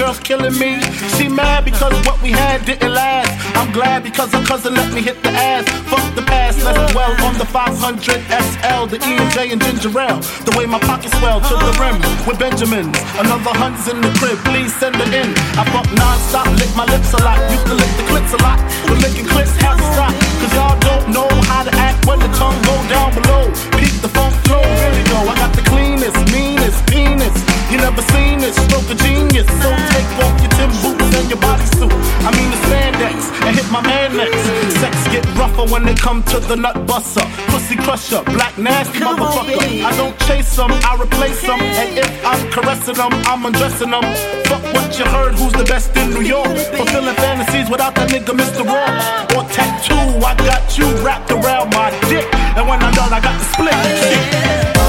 Girls 0.07 0.19
killing 0.19 0.57
me. 0.57 0.79
She 1.17 1.27
mad 1.27 1.65
because 1.65 1.93
what 2.07 2.21
we 2.23 2.31
had 2.31 2.63
didn't 2.65 2.93
last. 2.93 3.27
I'm 3.57 3.71
glad 3.73 4.03
because 4.03 4.31
her 4.31 4.43
cousin 4.45 4.73
let 4.73 4.93
me 4.93 5.01
hit 5.01 5.21
the 5.21 5.31
ass. 5.31 5.67
Fuck 5.91 6.05
the 6.15 6.21
past, 6.21 6.63
let's 6.63 6.79
dwell 6.93 7.11
on 7.27 7.37
the 7.37 7.45
500 7.45 7.75
SL, 7.75 8.83
the 8.87 8.99
E 9.03 9.11
and 9.19 9.31
J 9.35 9.51
and 9.51 9.61
ginger 9.61 9.91
ale. 9.99 10.19
The 10.47 10.53
way 10.57 10.65
my 10.65 10.79
pockets 10.79 11.11
swell 11.19 11.41
to 11.41 11.55
the 11.59 11.73
rim 11.81 11.99
with 12.25 12.39
Benjamins. 12.39 12.95
Another 13.19 13.51
hunt's 13.59 13.87
in 13.91 13.99
the 13.99 14.11
crib, 14.19 14.39
please 14.47 14.71
send 14.79 14.95
it 14.95 15.11
in. 15.11 15.29
I 15.59 15.63
fuck 15.75 15.87
non-stop, 15.91 16.47
lick 16.55 16.71
my 16.75 16.85
lips 16.85 17.11
a 17.11 17.19
lot. 17.27 17.39
Used 17.51 17.67
to 17.67 17.75
lick 17.75 17.93
the 17.99 18.07
clips 18.07 18.31
a 18.31 18.39
lot, 18.47 18.59
but 18.87 18.97
licking 19.03 19.27
clips 19.27 19.55
had 19.59 19.75
to 19.75 19.85
stop. 19.91 20.13
Cause 20.39 20.53
y'all 20.55 20.79
don't 20.87 21.11
know 21.11 21.29
how 21.51 21.63
to 21.67 21.73
act 21.75 22.07
when 22.07 22.19
the 22.19 22.31
tongue 22.39 22.59
go 22.63 22.75
down 22.87 23.11
below. 23.11 23.76
The 24.01 24.09
funk 24.09 24.35
flow, 24.45 24.61
really 24.61 25.03
go. 25.09 25.19
I 25.25 25.35
got 25.35 25.53
the 25.55 25.63
cleanest, 25.63 26.17
meanest 26.31 26.85
penis. 26.87 27.33
You 27.71 27.77
never 27.77 28.01
seen 28.13 28.39
this, 28.39 28.55
stroke 28.55 28.89
of 28.89 28.97
genius. 29.01 29.47
So 29.61 29.69
take 29.91 30.11
off 30.23 30.35
your 30.39 30.51
Tim 30.55 30.71
boots 30.81 31.15
and 31.17 31.27
your 31.27 31.39
bodysuit. 31.39 31.91
I 32.23 32.29
mean 32.31 32.49
the 32.51 32.59
spandex 32.63 33.27
and 33.43 33.55
hit 33.55 33.69
my 33.71 33.81
man 33.81 34.15
next. 34.15 34.39
Sex 34.79 34.95
get 35.09 35.25
rougher 35.35 35.65
when 35.71 35.83
they 35.83 35.95
come 35.95 36.23
to 36.31 36.39
the 36.39 36.55
nut 36.55 36.85
buster. 36.85 37.25
Pussy 37.49 37.75
crusher, 37.75 38.23
black 38.23 38.57
nasty 38.57 38.99
motherfucker. 38.99 39.83
I 39.83 39.91
don't 39.97 40.17
chase 40.27 40.55
them, 40.55 40.71
I 40.71 40.95
replace 41.01 41.41
them. 41.41 41.59
And 41.59 41.97
if 41.97 42.25
I'm 42.25 42.51
caressing 42.51 42.95
them, 42.95 43.11
I'm 43.25 43.45
undressing 43.45 43.91
them. 43.91 44.03
Fuck 44.45 44.63
what 44.73 44.97
you 44.99 45.05
heard, 45.05 45.35
who's 45.35 45.53
the 45.53 45.65
best 45.65 45.95
in 45.97 46.13
New 46.13 46.21
York? 46.21 46.55
Fulfilling 46.77 47.15
fantasies 47.15 47.69
without 47.69 47.95
that 47.95 48.09
nigga 48.09 48.31
Mr. 48.31 48.63
Raw. 48.63 49.35
Or 49.35 49.43
tattoo, 49.49 50.23
I 50.23 50.35
got 50.45 50.77
you 50.77 50.87
wrapped 51.03 51.31
around 51.31 51.73
my 51.73 51.89
dick. 52.07 52.27
And 52.55 52.67
when 52.67 52.81
I'm 52.81 52.93
done, 52.93 53.11
I 53.11 53.19
got 53.19 53.37
the 53.37 53.45
split. 53.53 53.86
Shit. 53.95 54.86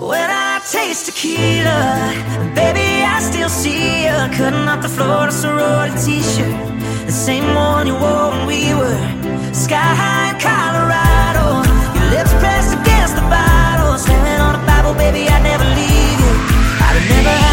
When 0.00 0.30
I 0.30 0.60
taste 0.70 1.06
tequila, 1.06 2.14
baby, 2.54 3.02
I 3.02 3.18
still 3.20 3.48
see 3.48 4.04
you 4.04 4.14
cutting 4.38 4.68
off 4.68 4.80
the 4.80 4.88
floor 4.88 5.24
in 5.24 5.32
sorority 5.32 5.98
t-shirt. 5.98 6.54
The 7.06 7.10
same 7.10 7.52
one 7.52 7.88
you 7.88 7.94
wore 7.94 8.30
when 8.30 8.46
we 8.46 8.74
were 8.74 8.94
sky 9.52 9.74
high 9.74 10.30
in 10.30 10.38
Colorado. 10.38 11.66
Your 11.98 12.10
lips 12.14 12.32
pressed 12.38 12.78
against 12.78 13.16
the 13.16 13.22
bottle, 13.22 13.98
slamming 13.98 14.40
on 14.40 14.60
the 14.60 14.64
Bible, 14.70 14.94
baby, 14.94 15.26
I'd 15.26 15.42
never 15.42 15.64
leave 15.64 16.20
you. 16.22 16.32
I'd 16.78 16.94
remember 17.02 17.47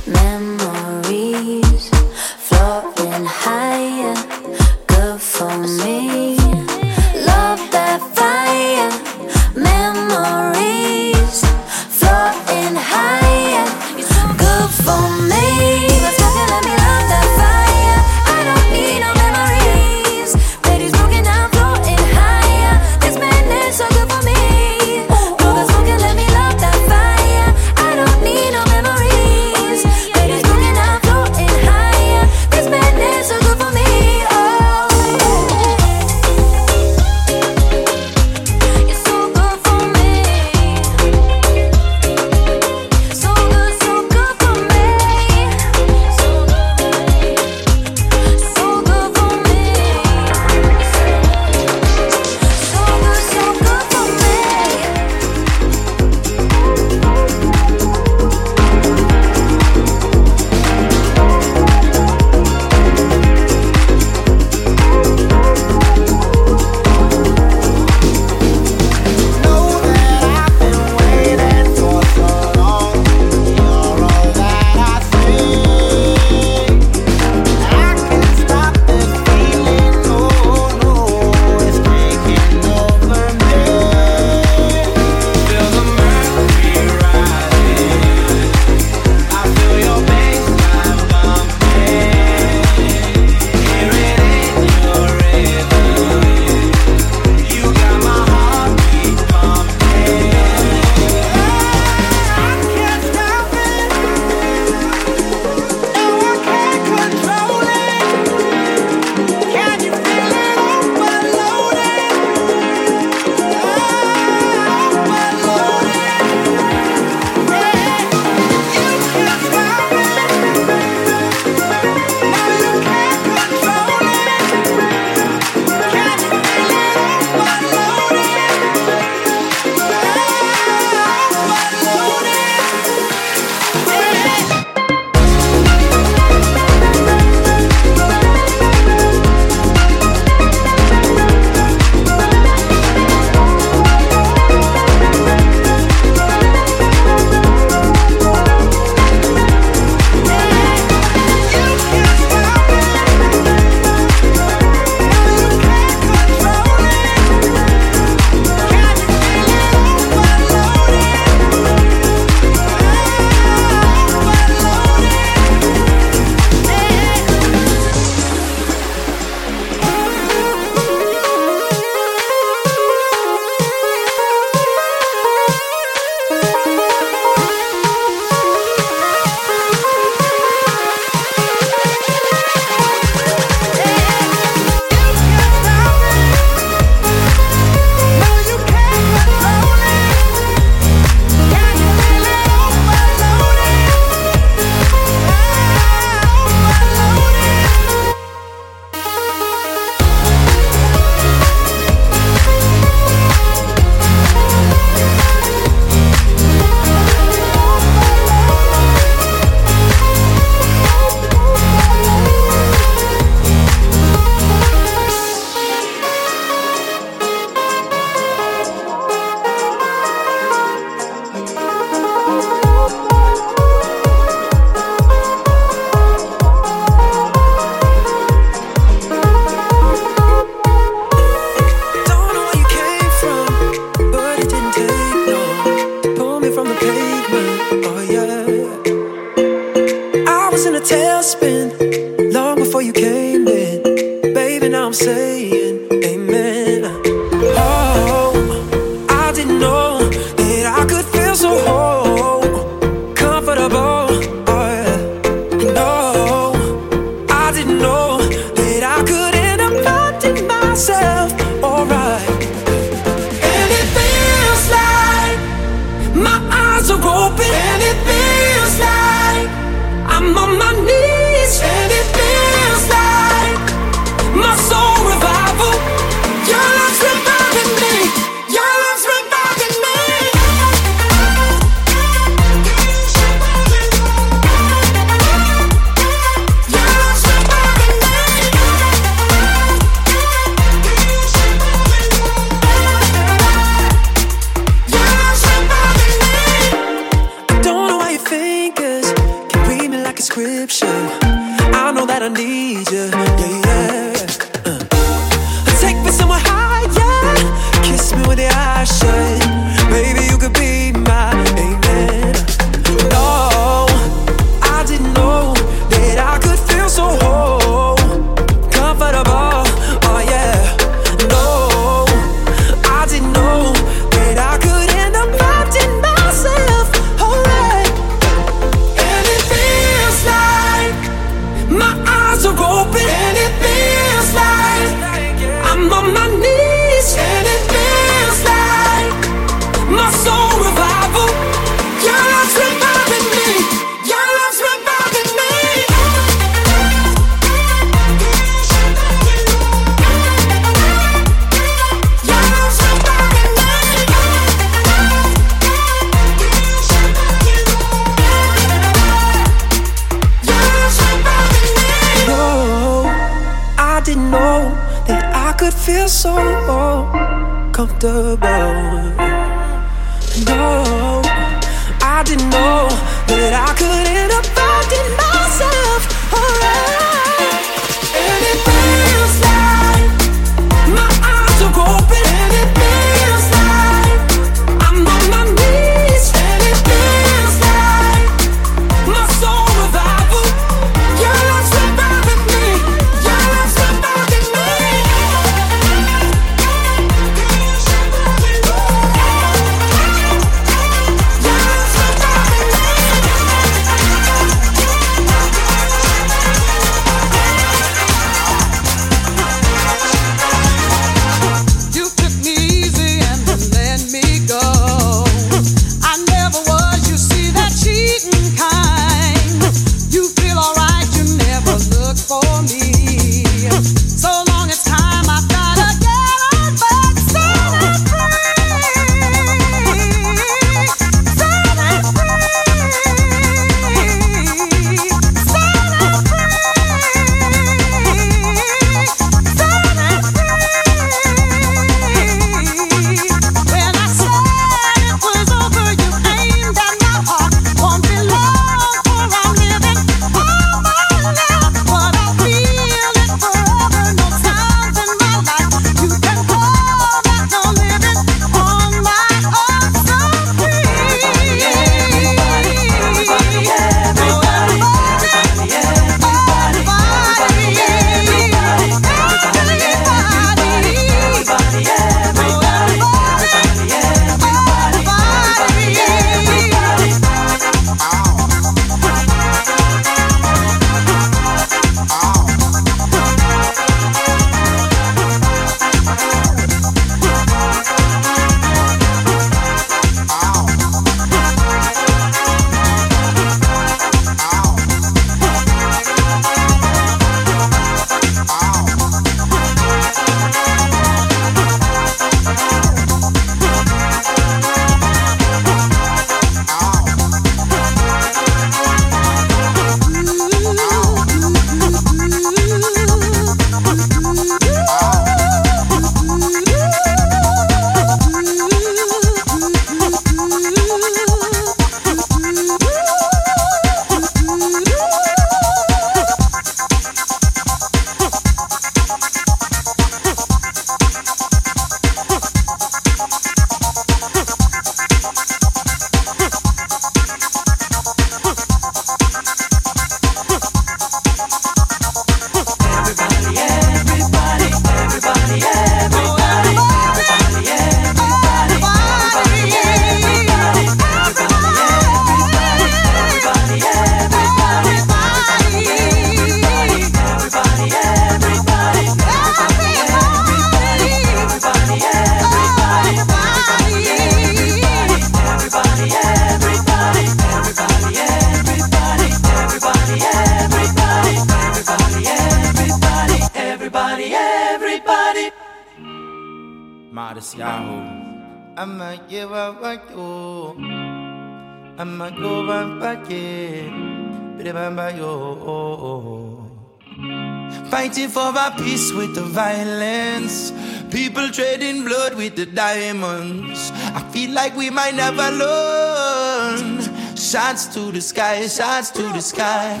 Fighting 588.00 588.30
for 588.30 588.40
our 588.40 588.74
peace 588.78 589.12
with 589.12 589.34
the 589.34 589.42
violence. 589.42 590.72
People 591.10 591.50
trading 591.50 592.02
blood 592.02 592.34
with 592.34 592.56
the 592.56 592.64
diamonds. 592.64 593.92
I 593.94 594.26
feel 594.32 594.52
like 594.52 594.74
we 594.74 594.88
might 594.88 595.14
never 595.14 595.50
learn. 595.50 597.02
Shots 597.36 597.92
to 597.92 598.10
the 598.10 598.22
sky, 598.22 598.66
shots 598.68 599.10
to 599.10 599.22
the 599.22 599.42
sky. 599.42 600.00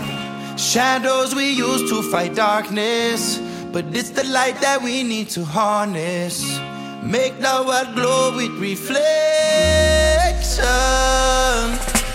Shadows 0.56 1.34
we 1.34 1.50
use 1.50 1.90
to 1.90 2.00
fight 2.10 2.34
darkness. 2.34 3.38
But 3.70 3.84
it's 3.94 4.08
the 4.08 4.24
light 4.24 4.58
that 4.62 4.80
we 4.80 5.02
need 5.02 5.28
to 5.36 5.44
harness. 5.44 6.58
Make 7.02 7.38
the 7.38 7.62
world 7.66 7.94
glow 7.94 8.34
with 8.34 8.52
reflection. 8.52 8.96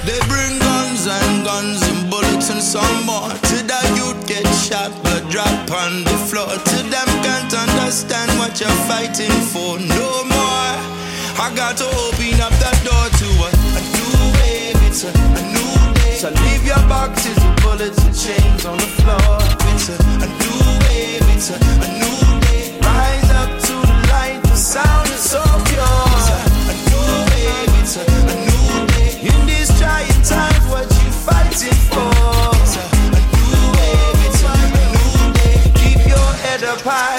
They 0.07 0.19
bring 0.33 0.57
guns 0.57 1.05
and 1.05 1.45
guns 1.45 1.79
and 1.83 2.09
bullets 2.09 2.49
and 2.49 2.61
some 2.73 3.05
more. 3.05 3.29
To 3.29 3.57
the 3.69 3.81
youth 3.97 4.27
get 4.27 4.47
shot, 4.65 4.91
drop 5.29 5.71
on 5.71 6.03
the 6.03 6.17
floor. 6.29 6.47
To 6.47 6.77
them 6.89 7.09
can't 7.23 7.53
understand 7.53 8.31
what 8.39 8.59
you're 8.59 8.79
fighting 8.89 9.31
for 9.51 9.79
no 9.79 10.23
more. 10.25 10.71
I 11.37 11.51
got 11.55 11.77
to 11.77 11.85
open 11.85 12.39
up 12.41 12.53
that 12.63 12.77
door 12.83 13.05
to 13.21 13.27
a, 13.45 13.49
a 13.51 13.81
new 13.95 14.13
wave. 14.39 14.77
It's 14.87 15.03
a, 15.03 15.11
a 15.11 15.43
new 15.51 15.73
day. 15.99 16.15
So 16.17 16.29
leave 16.29 16.65
your 16.65 16.83
boxes 16.87 17.37
of 17.37 17.55
bullets 17.63 17.99
and 18.03 18.15
chains 18.15 18.65
on 18.65 18.77
the 18.77 18.89
floor. 19.01 19.39
It's 19.73 19.89
a, 19.89 19.97
a 20.25 20.27
new 20.41 20.61
wave. 20.87 21.25
It's 21.35 21.49
a, 21.51 21.57
a 21.57 21.89
new 22.01 22.19
day. 22.47 22.79
Rise 22.81 23.31
up 23.41 23.51
to 23.67 23.75
the 23.87 23.97
light. 24.11 24.39
The 24.43 24.55
sound 24.55 25.07
is 25.09 25.21
so 25.21 25.41
pure. 25.69 26.01
It's 26.15 26.29
a, 26.31 26.39
a 26.71 26.75
new 26.89 27.07
wave. 27.29 27.71
It's 27.81 27.95
a, 27.97 28.03
a 28.03 28.35
new 28.39 28.44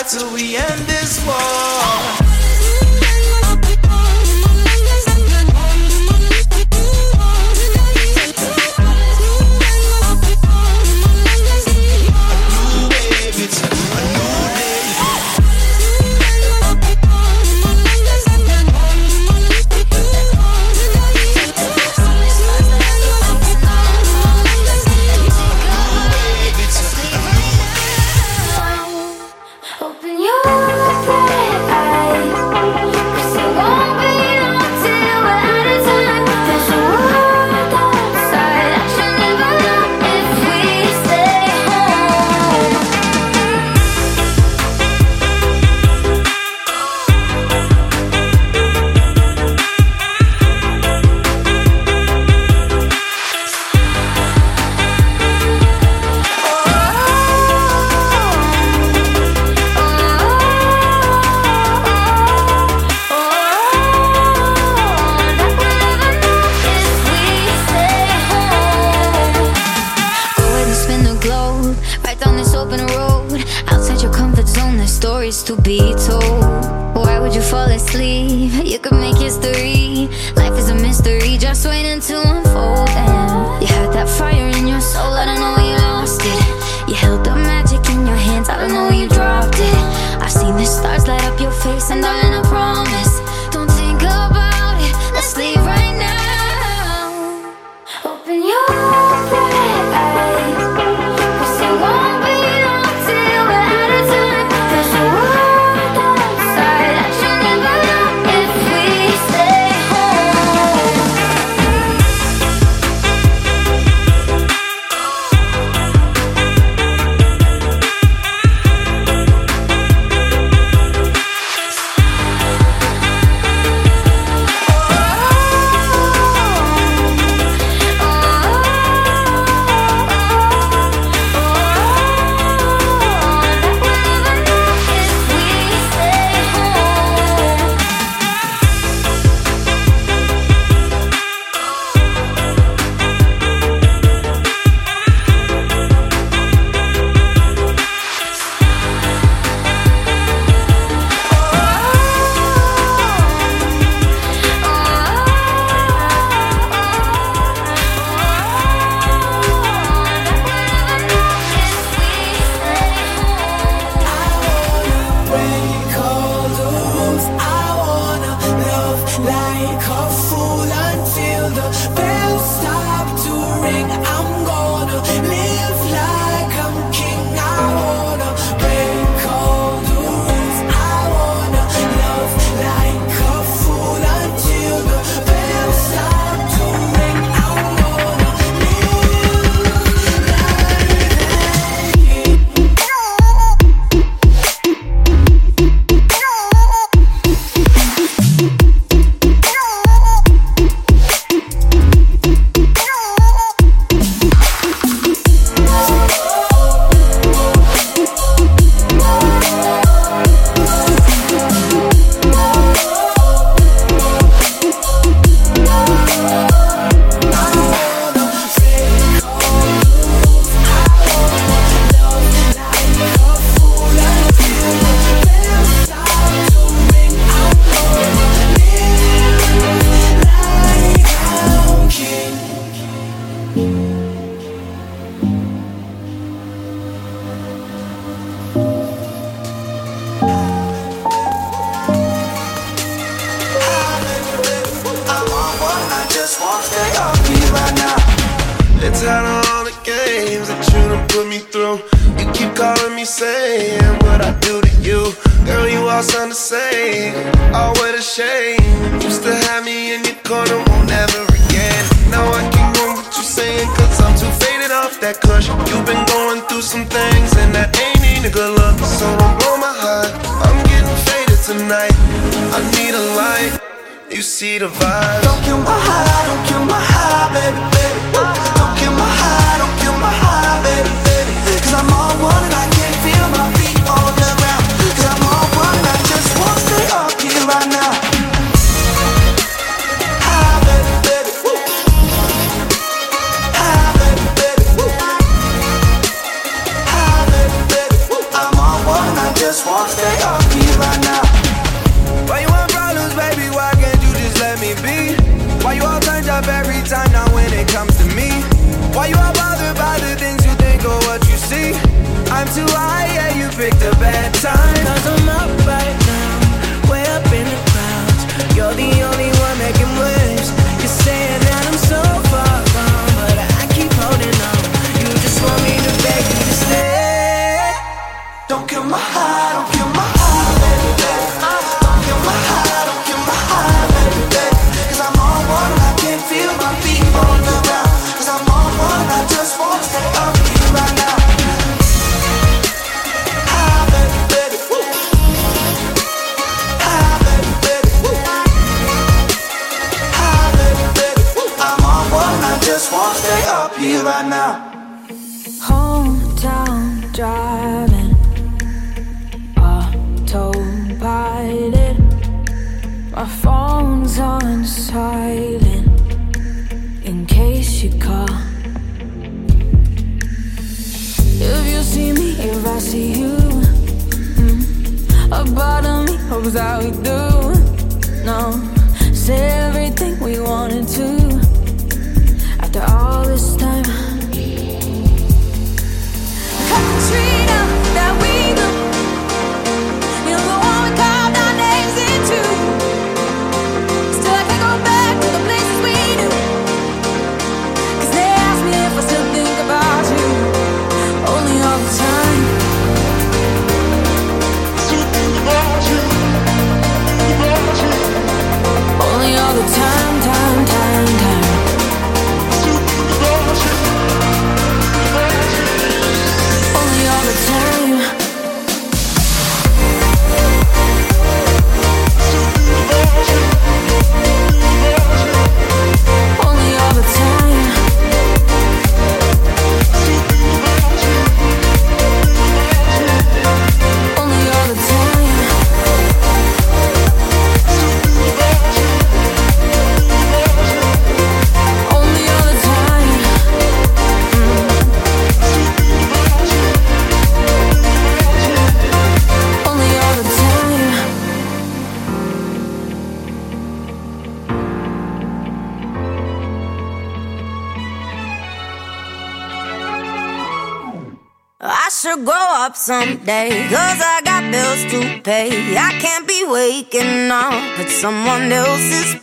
till 0.09 0.33
we 0.33 0.57
end 0.57 0.87
this 0.87 1.25
war. 1.27 2.26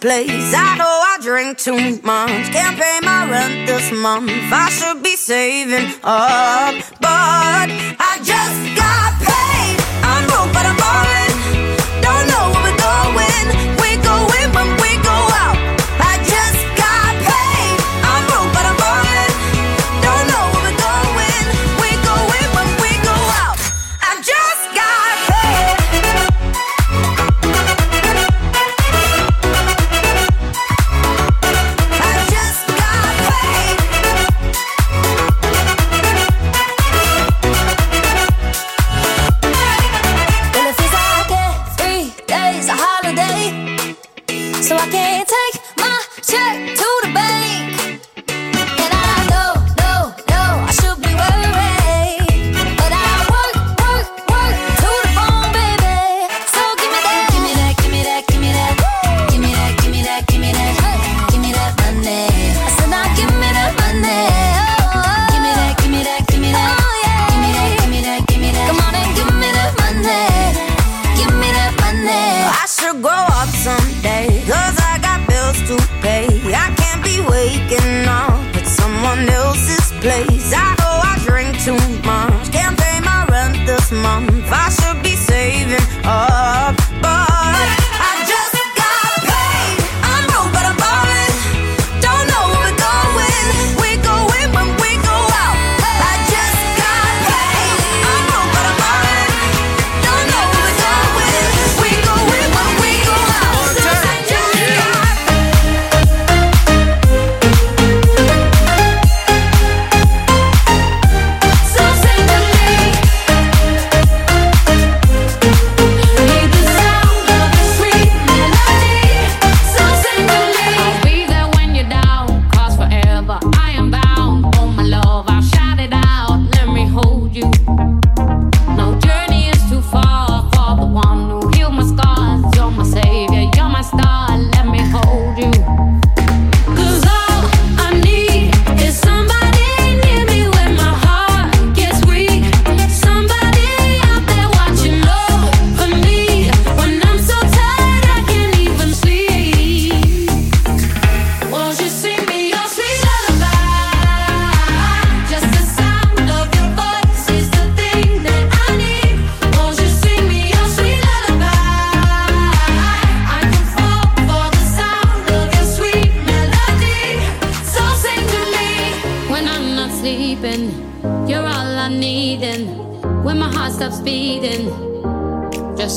place. 0.04 0.54
I 0.54 0.76
know 0.78 0.84
I 0.86 1.18
drink 1.22 1.58
too 1.58 1.78
much, 2.04 2.52
can't 2.52 2.78
pay 2.78 3.00
my 3.04 3.26
rent 3.32 3.66
this 3.66 3.90
month. 3.94 4.30
I 4.52 4.68
should 4.70 5.02
be 5.02 5.16
saving 5.16 5.94
up, 6.04 6.76
but. 7.00 7.43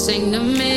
sing 0.07 0.31
to 0.31 0.39
me. 0.39 0.76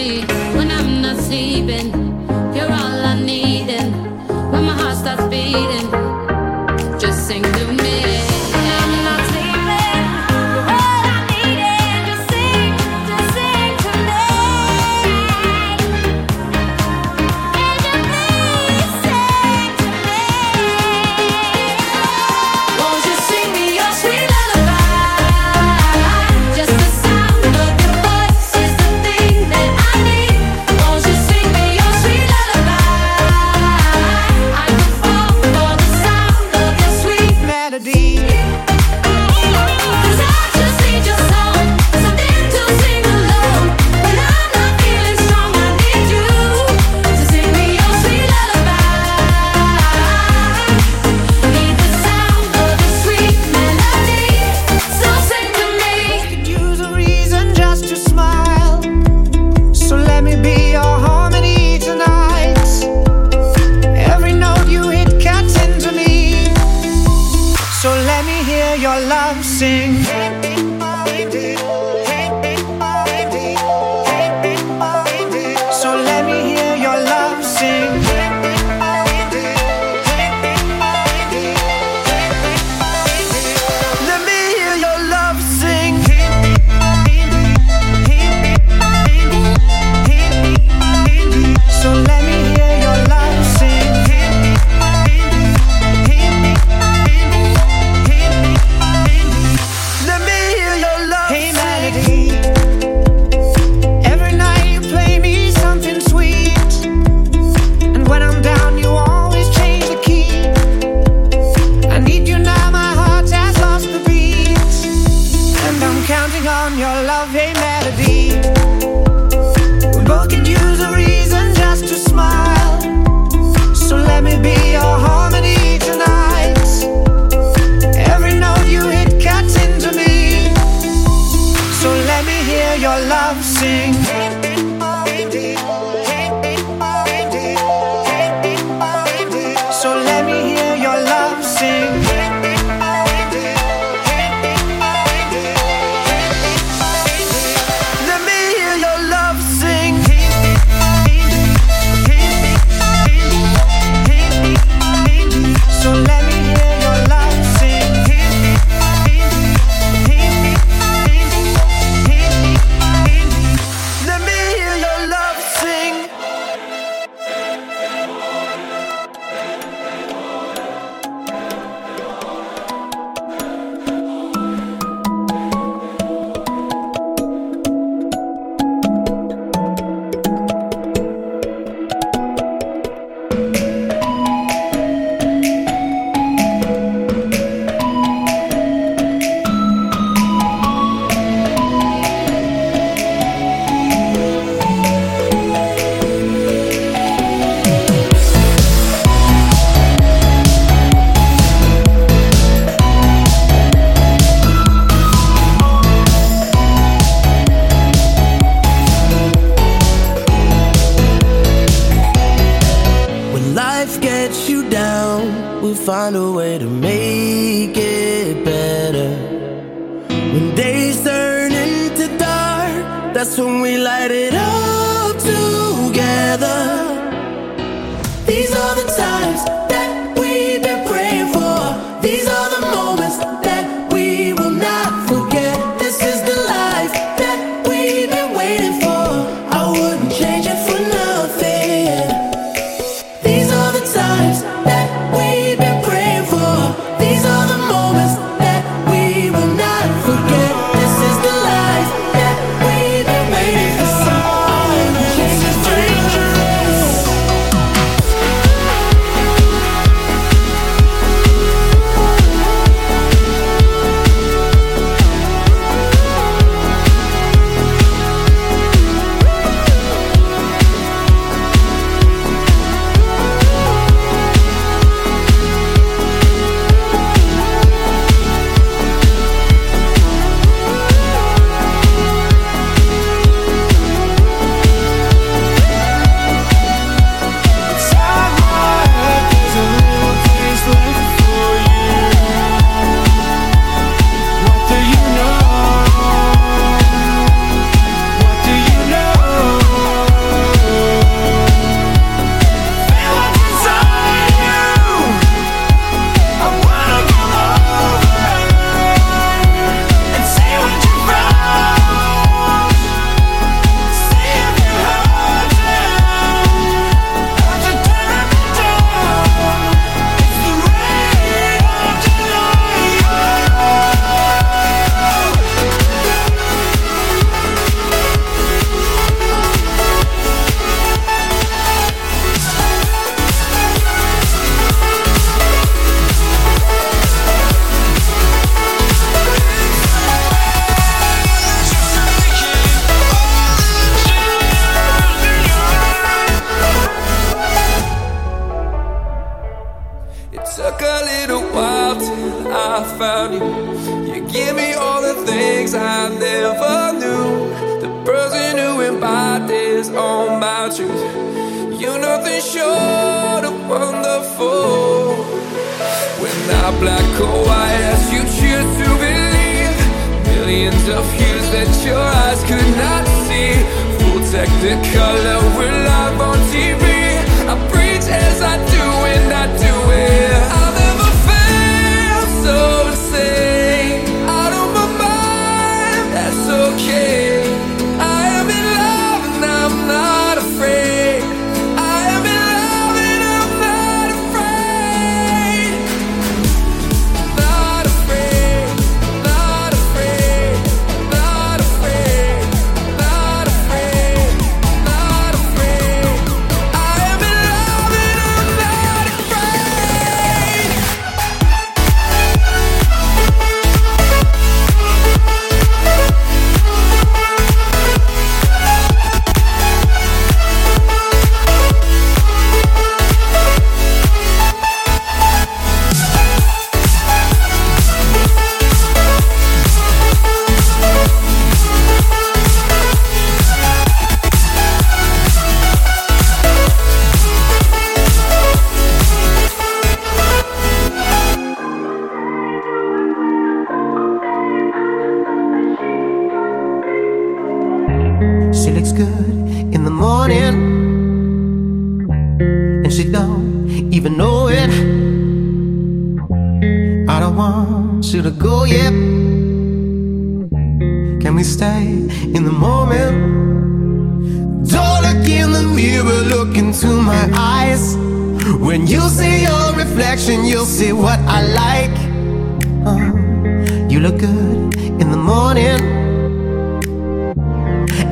morning. 475.30 475.82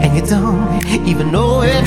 And 0.03 0.09
you 0.15 0.23
don't 0.25 0.85
even 1.11 1.31
know 1.31 1.61
it. 1.61 1.83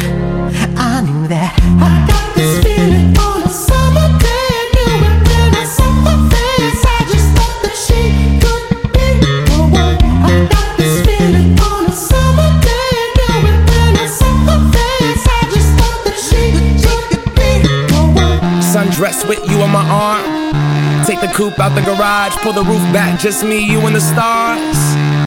I 0.76 1.02
knew 1.06 1.28
that. 1.28 1.54
I 1.88 1.92
got 2.10 2.26
this 2.34 2.52
feeling 2.64 3.16
on 3.16 3.42
a 3.46 3.48
summer 3.48 4.08
day. 4.26 4.54
Knew 4.74 4.96
it 5.06 5.18
when 5.30 5.50
I 5.62 5.64
saw 5.76 5.90
her 6.06 6.18
face. 6.34 6.82
I 6.96 7.00
just 7.12 7.28
thought 7.36 7.56
that 7.62 7.76
she 7.84 8.00
could 8.42 8.64
be 8.94 9.06
the 9.22 9.58
one. 9.70 9.98
I 10.26 10.34
got 10.54 10.68
this 10.80 10.94
feeling 11.06 11.54
on 11.70 11.82
a 11.86 11.94
summer 12.10 12.50
day. 12.66 12.94
Knew 13.18 13.38
it 13.52 13.60
when 13.70 13.92
I 14.02 14.08
saw 14.18 14.34
her 14.50 14.60
face. 14.74 15.24
I 15.38 15.42
just 15.54 15.70
thought 15.78 16.00
that 16.06 16.18
she 16.26 16.42
could 16.82 17.06
be 17.38 17.50
the 17.92 18.02
one. 18.18 18.40
Sundress 18.74 19.18
with 19.28 19.42
you 19.48 19.62
on 19.62 19.70
my 19.70 19.86
arm. 19.86 20.29
The 21.20 21.26
coupe 21.34 21.58
out 21.58 21.74
the 21.74 21.82
garage, 21.82 22.34
pull 22.36 22.54
the 22.54 22.64
roof 22.64 22.80
back, 22.94 23.20
just 23.20 23.44
me, 23.44 23.58
you, 23.58 23.80
and 23.80 23.94
the 23.94 24.00
stars. 24.00 25.26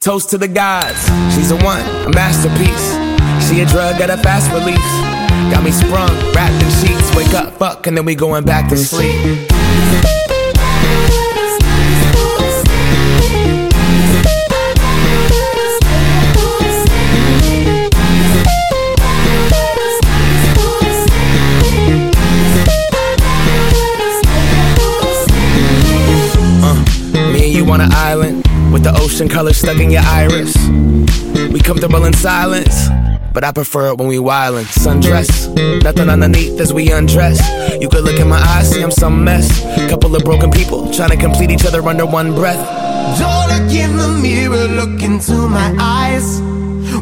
Toast 0.00 0.30
to 0.30 0.38
the 0.38 0.48
gods, 0.48 1.04
she's 1.34 1.50
a 1.50 1.56
one, 1.56 1.82
a 2.06 2.10
masterpiece. 2.10 3.04
She 3.46 3.60
a 3.60 3.66
drug 3.66 4.00
at 4.00 4.08
a 4.08 4.16
fast 4.16 4.50
release. 4.52 4.78
Got 5.52 5.62
me 5.62 5.70
sprung, 5.70 6.08
wrapped 6.32 6.62
in 6.62 6.70
sheets, 6.80 7.14
wake 7.14 7.34
up, 7.34 7.58
fuck, 7.58 7.86
and 7.86 7.94
then 7.94 8.06
we 8.06 8.14
going 8.14 8.44
back 8.44 8.70
to 8.70 8.76
sleep. 8.76 9.53
on 27.74 27.80
an 27.80 27.92
island 27.92 28.36
with 28.72 28.84
the 28.84 28.92
ocean 29.02 29.28
color 29.28 29.52
stuck 29.52 29.78
in 29.78 29.90
your 29.90 30.02
iris. 30.04 30.56
We 31.50 31.58
comfortable 31.58 32.04
in 32.04 32.12
silence, 32.12 32.86
but 33.32 33.42
I 33.42 33.50
prefer 33.50 33.88
it 33.88 33.98
when 33.98 34.06
we 34.06 34.18
wildin'. 34.18 34.64
Sundress, 34.66 35.82
nothing 35.82 36.08
underneath 36.08 36.60
as 36.60 36.72
we 36.72 36.92
undress. 36.92 37.40
You 37.80 37.88
could 37.88 38.04
look 38.04 38.20
in 38.20 38.28
my 38.28 38.38
eyes, 38.38 38.70
see 38.70 38.80
I'm 38.80 38.92
some 38.92 39.24
mess. 39.24 39.48
Couple 39.90 40.14
of 40.14 40.22
broken 40.22 40.52
people 40.52 40.92
trying 40.92 41.10
to 41.10 41.16
complete 41.16 41.50
each 41.50 41.66
other 41.66 41.82
under 41.82 42.06
one 42.06 42.32
breath. 42.32 42.62
Don't 43.18 43.48
look 43.50 43.74
in 43.74 43.96
the 43.96 44.08
mirror, 44.22 44.68
look 44.68 45.02
into 45.02 45.34
my 45.34 45.74
eyes. 45.80 46.40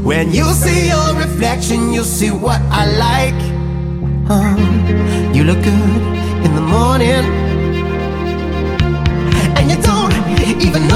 When 0.00 0.32
you 0.32 0.44
see 0.54 0.88
your 0.88 1.14
reflection, 1.16 1.92
you'll 1.92 2.04
see 2.04 2.30
what 2.30 2.62
I 2.70 2.86
like. 3.06 3.40
Uh, 4.30 5.34
you 5.34 5.44
look 5.44 5.62
good 5.62 6.46
in 6.46 6.54
the 6.54 6.62
morning 6.62 7.51
even 10.64 10.91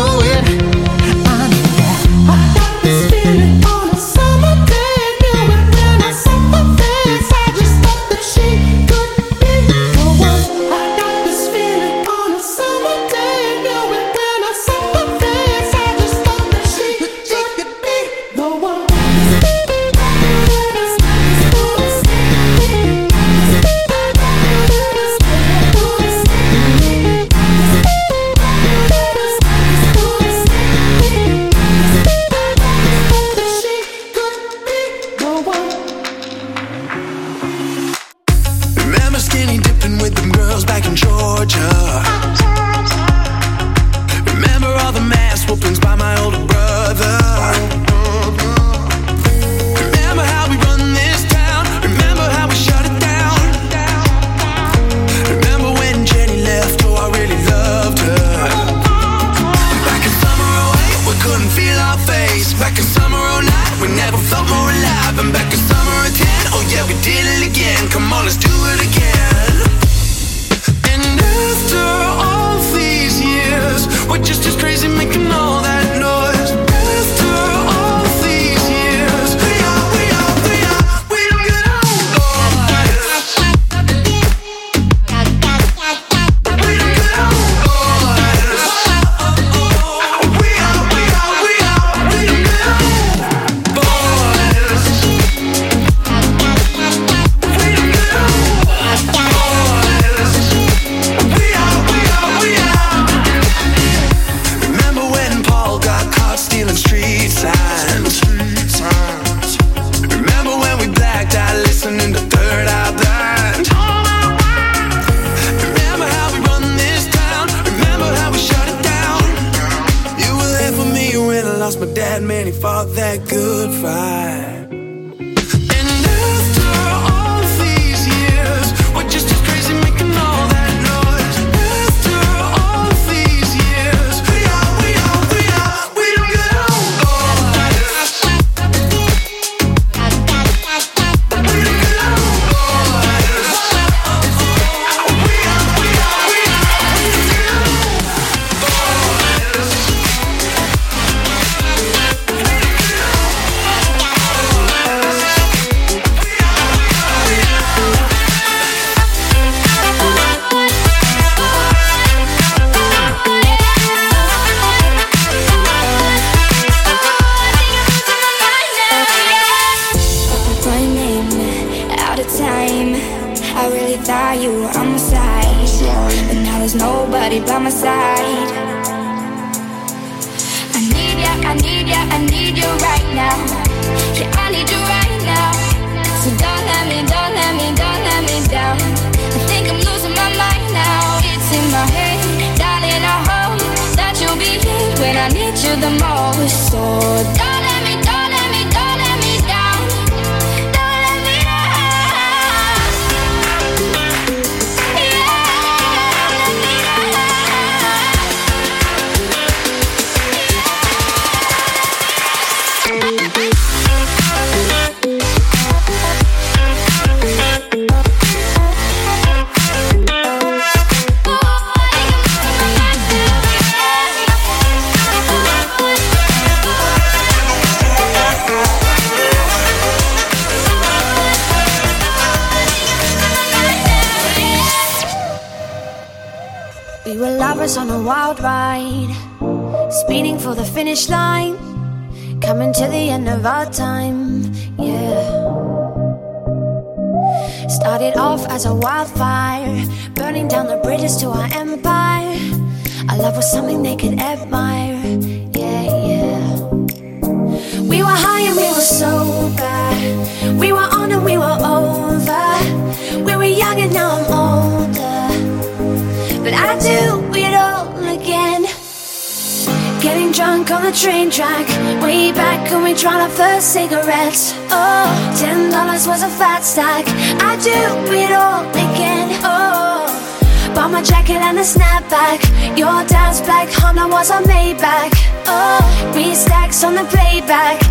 on 287.51 287.86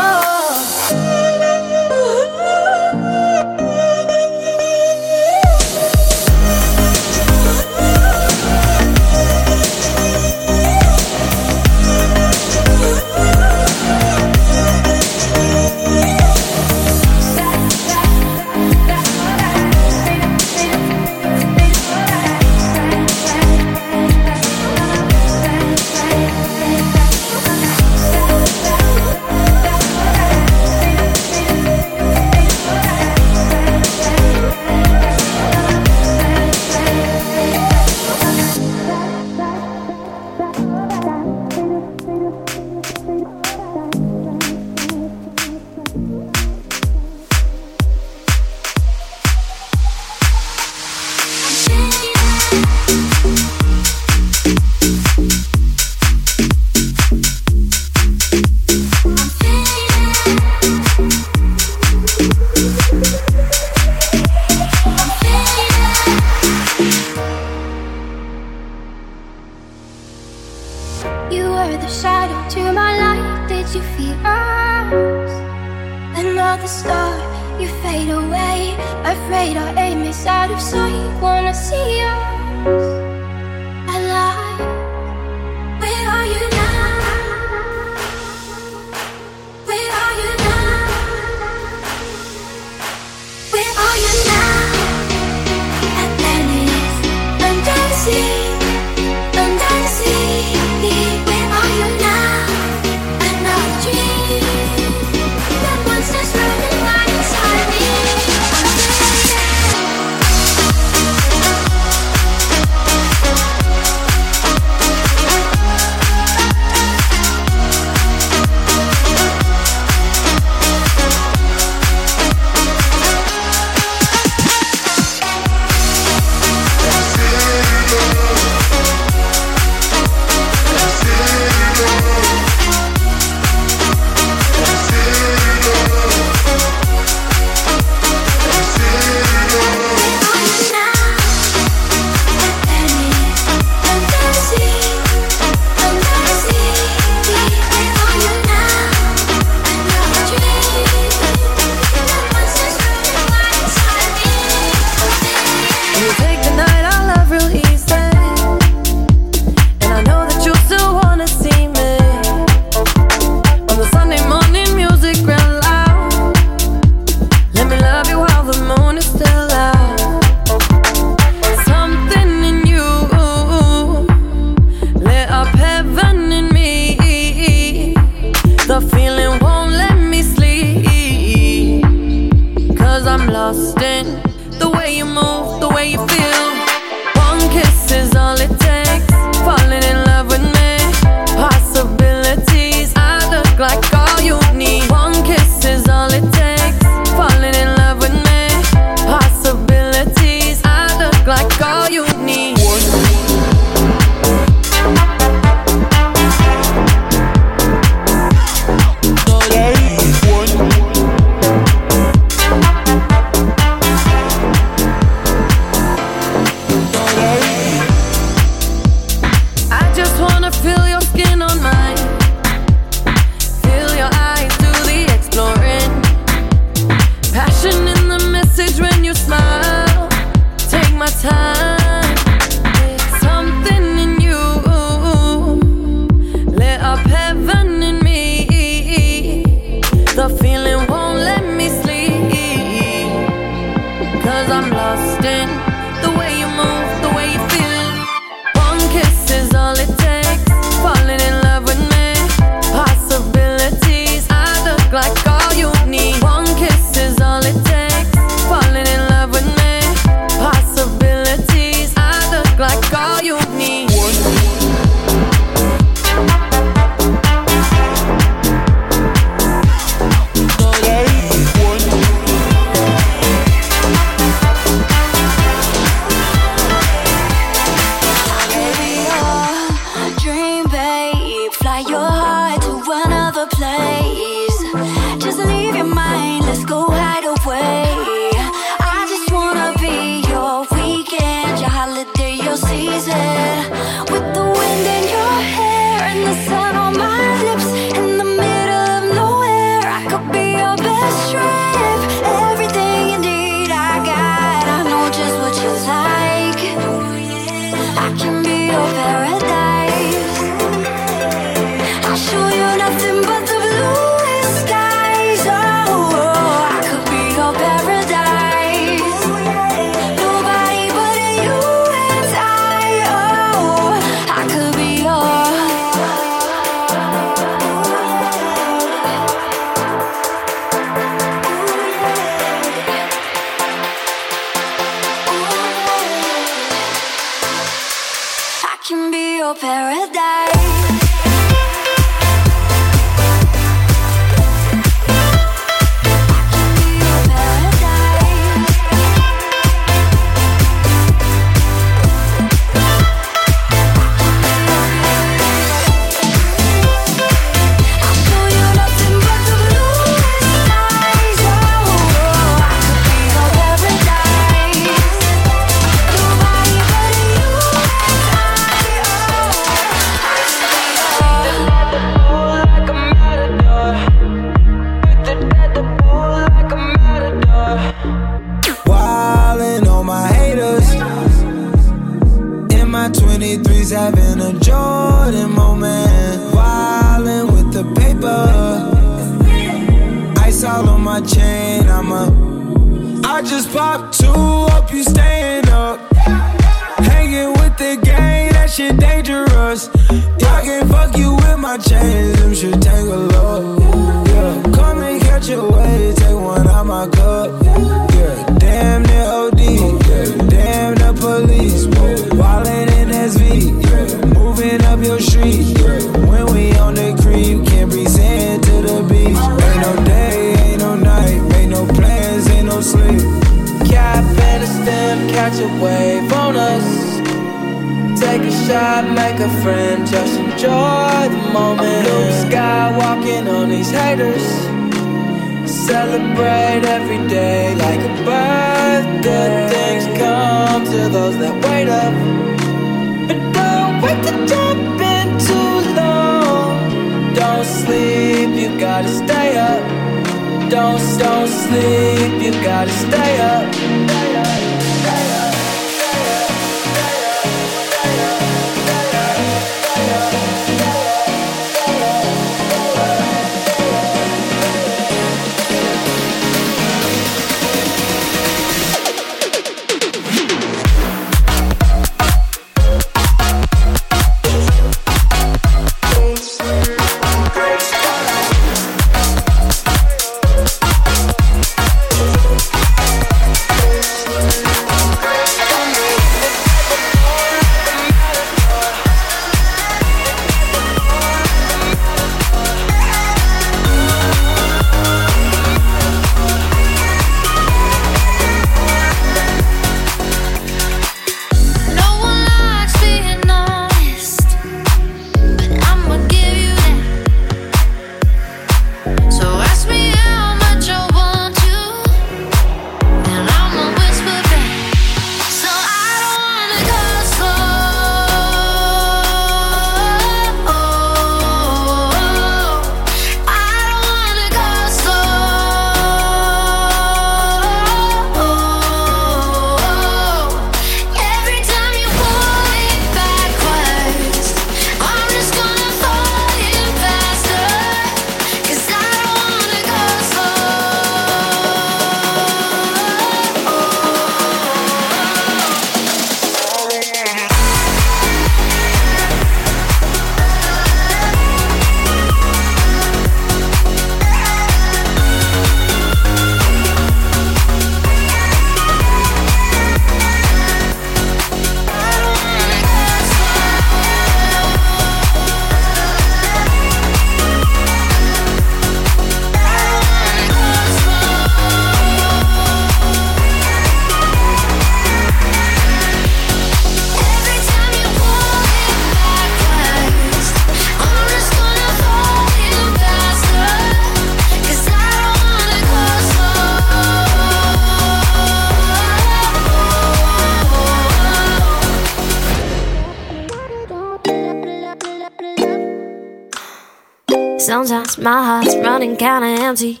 empty. 599.68 600.00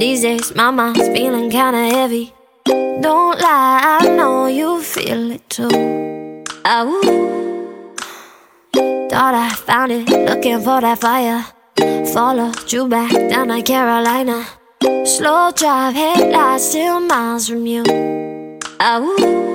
These 0.00 0.22
days, 0.22 0.54
my 0.56 0.70
mind's 0.72 1.08
feeling 1.14 1.50
kinda 1.50 1.84
heavy. 1.96 2.32
Don't 2.66 3.38
lie, 3.38 3.98
I 4.00 4.08
know 4.16 4.46
you 4.46 4.82
feel 4.82 5.30
it 5.30 5.48
too. 5.48 5.70
Ooh. 6.66 7.94
Thought 9.10 9.34
I 9.46 9.50
found 9.66 9.92
it, 9.92 10.08
looking 10.28 10.60
for 10.60 10.80
that 10.80 10.98
fire. 10.98 11.44
Followed 12.12 12.72
you 12.72 12.88
back 12.88 13.12
down 13.30 13.48
to 13.48 13.62
Carolina. 13.62 14.44
Slow 15.04 15.52
drive, 15.52 15.94
headlights, 15.94 16.64
still 16.70 16.98
miles 16.98 17.48
from 17.48 17.66
you. 17.66 17.84
Ooh. 18.82 19.47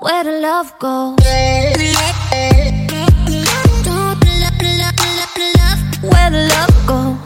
where 0.00 0.24
the 0.24 0.32
love 0.40 0.78
goes. 0.78 1.18
Where 6.02 6.30
the 6.30 6.48
love 6.48 6.86
goes. 6.86 7.18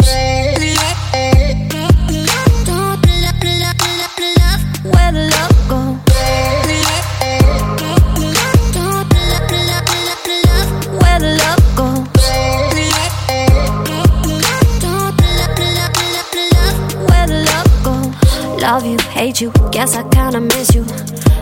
Where 11.00 11.20
the 11.20 11.36
love 11.36 11.68
goes. 11.76 12.00
Where 17.08 17.26
the 17.26 17.38
love 17.46 17.74
goes. 17.84 18.60
Love 18.60 18.84
you, 18.84 18.98
hate 19.10 19.40
you, 19.40 19.52
guess 19.70 19.94
I 19.94 20.02
kinda 20.08 20.40
miss 20.40 20.74
you. 20.74 20.84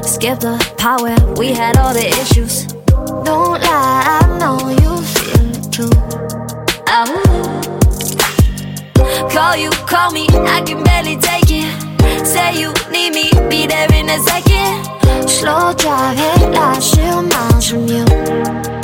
Skip 0.04 0.40
the 0.40 0.58
where 1.00 1.34
we 1.36 1.52
had 1.52 1.76
all 1.76 1.94
the 1.94 2.06
issues. 2.06 2.66
Don't 3.24 3.60
lie, 3.60 4.20
I 4.20 4.38
know 4.38 4.58
you 4.68 5.02
feel 5.14 5.44
it 5.56 5.72
too. 5.72 5.90
Oh. 6.88 7.60
Call 9.32 9.56
you, 9.56 9.70
call 9.86 10.10
me, 10.10 10.26
I 10.30 10.60
can 10.62 10.82
barely 10.82 11.16
take 11.16 11.50
it. 11.50 12.26
Say 12.26 12.60
you 12.60 12.72
need 12.90 13.14
me, 13.14 13.30
be 13.48 13.66
there 13.66 13.92
in 13.94 14.10
a 14.10 14.18
second. 14.18 15.28
Slow 15.28 15.72
drive, 15.74 16.16
headlights, 16.16 16.94
shield 16.94 17.30
miles 17.30 17.68
from 17.68 17.86
you. 17.86 18.81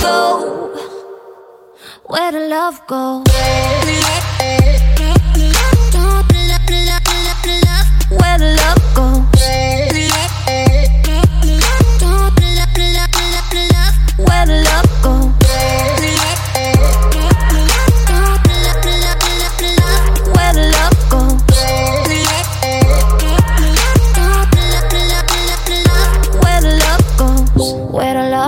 Go 0.00 0.70
where 2.06 2.32
the 2.32 2.40
love 2.48 2.86
goes. 2.86 3.24
Where 8.10 8.38
the 8.38 8.50
love 8.60 8.94
goes. 8.94 9.20
Where 14.26 14.46
the 14.46 14.62
love 14.64 14.89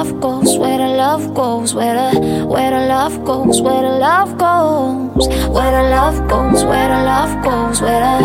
love 0.02 0.20
goes. 0.20 0.58
Where 0.58 0.78
the 0.78 0.88
love 0.88 1.32
goes. 1.32 1.74
Where 1.74 1.94
the 1.94 2.44
where 2.46 2.70
the 2.70 2.86
love 2.86 3.24
goes. 3.24 3.62
Where 3.62 3.82
the 3.82 3.98
love 3.98 4.36
goes. 4.36 5.28
Where 5.28 5.70
the 5.70 5.90
love 5.90 6.28
goes. 6.28 6.64
Where 6.64 6.88
the 6.88 7.04
love 7.04 7.44
goes. 7.44 7.80
Where 7.80 8.00
the 8.00 8.16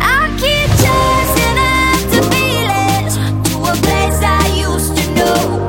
I 0.00 0.30
keep 0.42 0.70
chasing 0.84 1.58
after 1.82 2.22
feelings 2.34 3.14
to 3.48 3.54
a 3.58 3.74
place 3.86 4.20
I 4.22 4.46
used 4.68 4.96
to 4.96 5.04
know. 5.14 5.68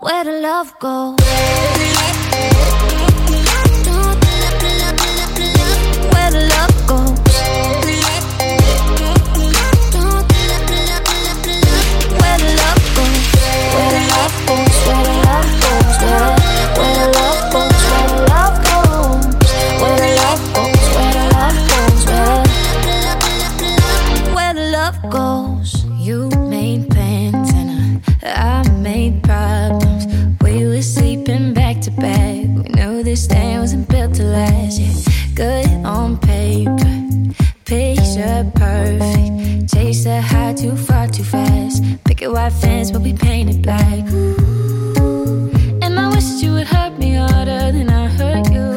Where 0.00 0.24
the 0.24 0.40
love 0.40 0.78
goes. 0.78 1.97
This 33.08 33.26
thing 33.26 33.58
wasn't 33.58 33.88
built 33.88 34.12
to 34.12 34.22
last. 34.22 34.78
Yeah, 34.78 34.92
good 35.34 35.66
on 35.82 36.18
paper, 36.18 36.74
picture 37.64 38.44
perfect. 38.54 39.72
Chase 39.72 40.04
the 40.04 40.20
high 40.20 40.52
too 40.52 40.76
far 40.76 41.08
too 41.08 41.24
fast. 41.24 41.82
Picket 42.04 42.30
white 42.30 42.52
fence, 42.52 42.90
but 42.90 43.00
we 43.00 43.14
painted 43.14 43.62
black. 43.62 44.04
And 45.84 45.98
I 45.98 46.06
wish 46.14 46.42
you 46.42 46.52
would 46.52 46.66
hurt 46.66 46.98
me 46.98 47.14
harder 47.14 47.72
than 47.72 47.88
I 47.88 48.08
hurt 48.08 48.46
you. 48.52 48.68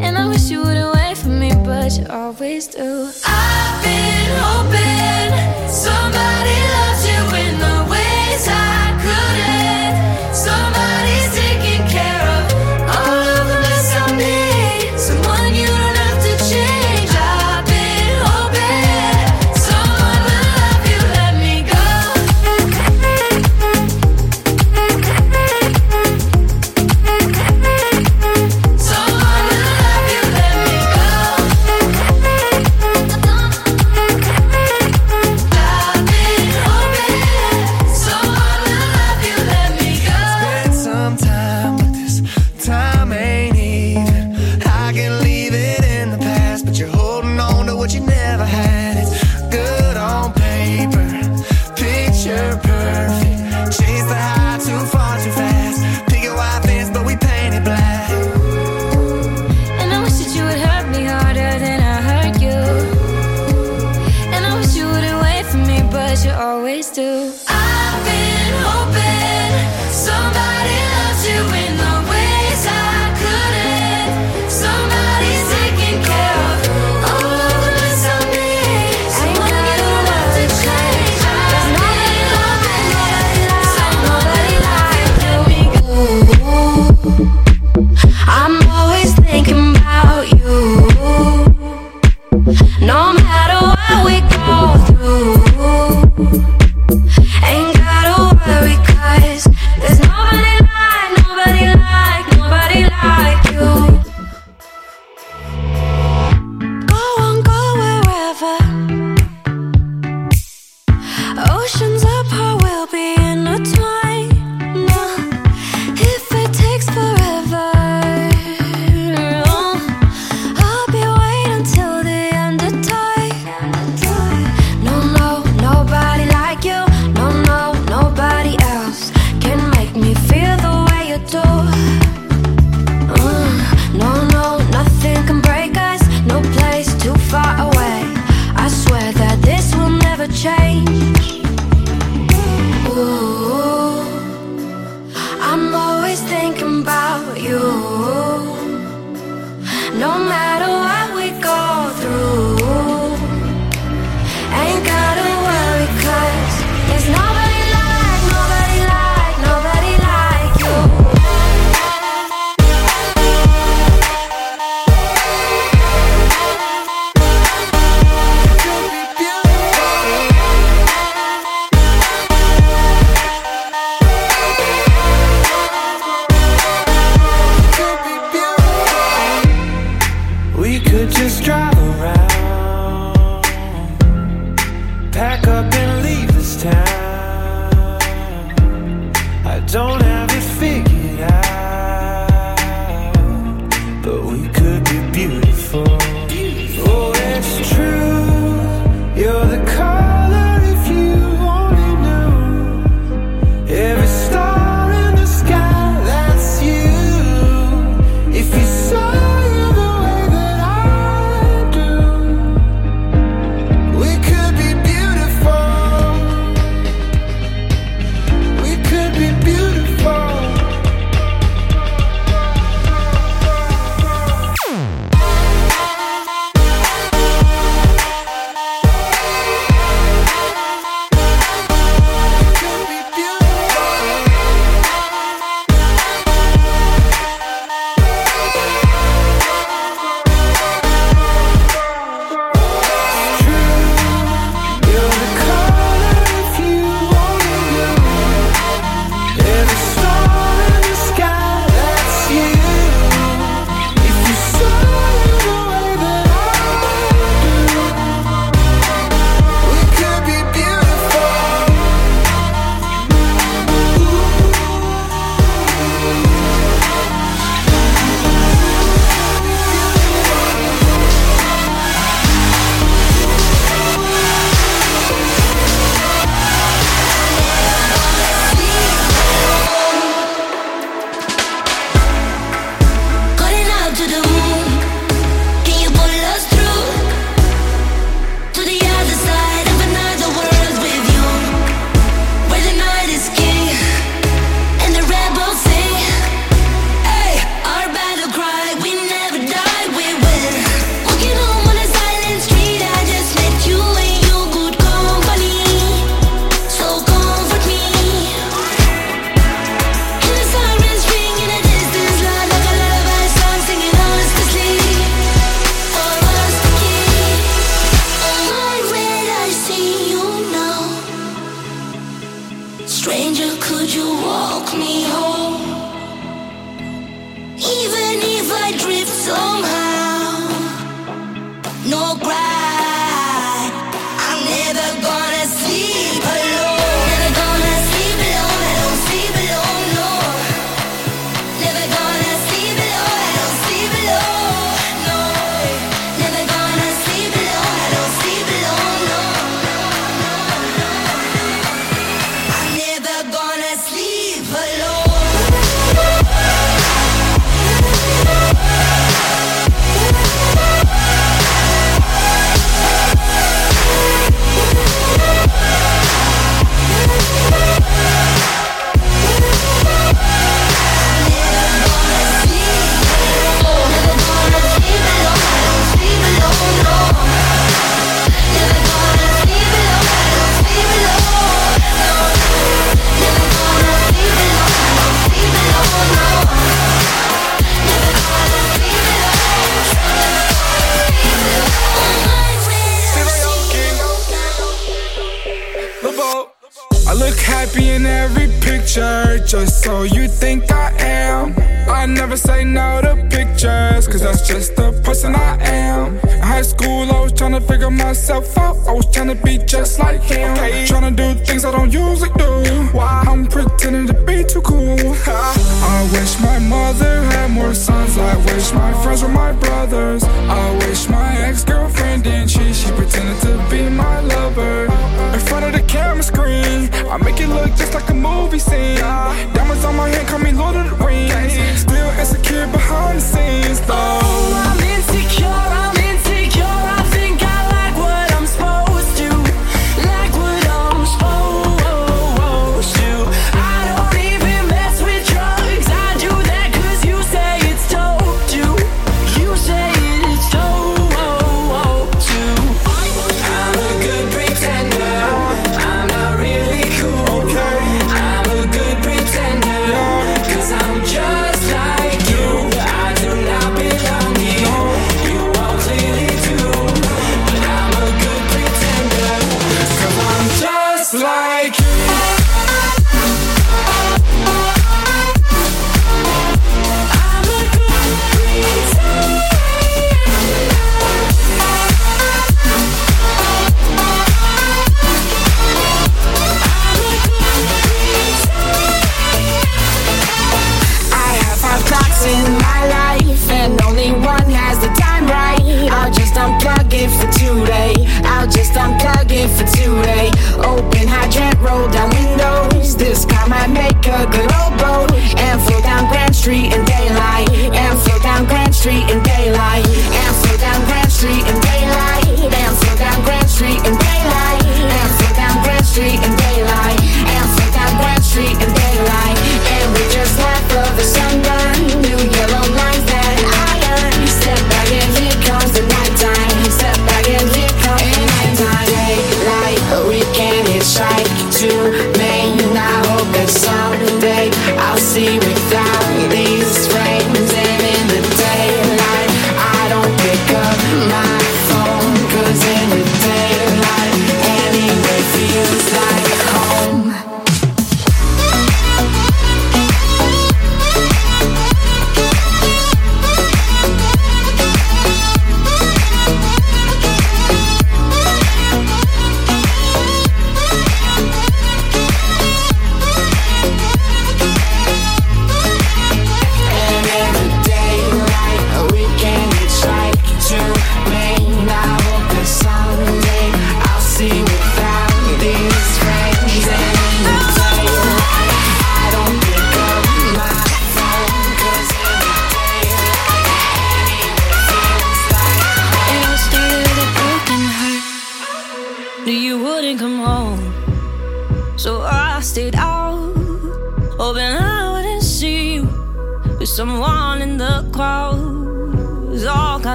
And 0.00 0.16
I 0.16 0.26
wish 0.28 0.50
you 0.50 0.60
wouldn't 0.62 0.94
wait 0.94 1.18
for 1.18 1.34
me, 1.42 1.50
but 1.66 1.98
you 1.98 2.06
always 2.08 2.66
do. 2.66 3.10
I've 3.26 3.84
been 3.84 4.03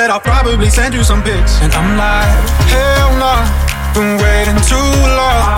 said 0.00 0.08
I'll 0.08 0.18
probably 0.34 0.70
send 0.70 0.94
you 0.94 1.04
some 1.04 1.22
pics. 1.22 1.60
And 1.60 1.70
I'm 1.74 1.90
like, 1.98 2.48
hell 2.72 3.12
nah, 3.20 3.44
been 3.92 4.16
waiting 4.16 4.56
too 4.64 4.90
long. 5.20 5.49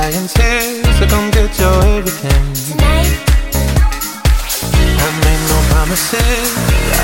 Giants 0.00 0.32
here, 0.32 0.80
so 0.96 1.04
come 1.12 1.28
get 1.30 1.52
your 1.60 1.76
everything. 1.84 2.44
Tonight. 2.72 3.20
I 4.96 5.08
made 5.20 5.42
no 5.52 5.58
promises, 5.68 6.50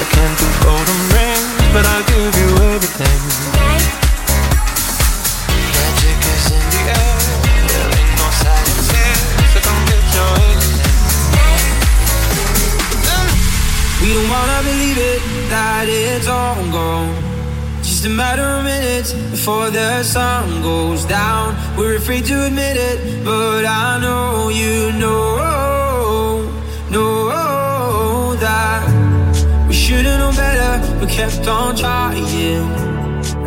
I 0.00 0.02
can't 0.16 0.36
do 0.40 0.48
golden 0.64 1.00
rings, 1.12 1.76
but 1.76 1.84
I'll 1.92 2.06
give 2.08 2.32
you 2.40 2.48
everything. 2.72 3.20
Tonight. 3.52 3.84
Magic 5.76 6.20
is 6.24 6.46
in 6.56 6.64
the 6.72 6.80
air, 6.96 7.20
there 7.68 7.88
ain't 8.00 8.16
no 8.16 8.28
science 8.40 8.88
so 9.52 9.60
come 9.60 9.82
get 9.92 10.04
your 10.16 10.32
everything. 10.48 10.96
We 14.00 14.08
don't 14.16 14.30
wanna 14.32 14.58
believe 14.64 14.96
it, 14.96 15.20
that 15.50 15.84
it's 15.86 16.28
all 16.28 16.64
gone. 16.72 17.35
Just 17.96 18.08
a 18.08 18.10
matter 18.10 18.42
of 18.42 18.62
minutes 18.62 19.14
before 19.14 19.70
the 19.70 20.02
sun 20.02 20.60
goes 20.60 21.06
down. 21.06 21.56
We're 21.78 21.96
afraid 21.96 22.26
to 22.26 22.44
admit 22.44 22.76
it, 22.76 23.24
but 23.24 23.64
I 23.64 23.98
know 24.02 24.50
you 24.50 24.92
know, 24.92 26.42
know 26.90 28.36
that 28.36 28.84
we 29.66 29.72
should've 29.72 30.18
known 30.18 30.34
better, 30.36 31.00
but 31.00 31.08
kept 31.08 31.48
on 31.48 31.74
trying. 31.74 32.68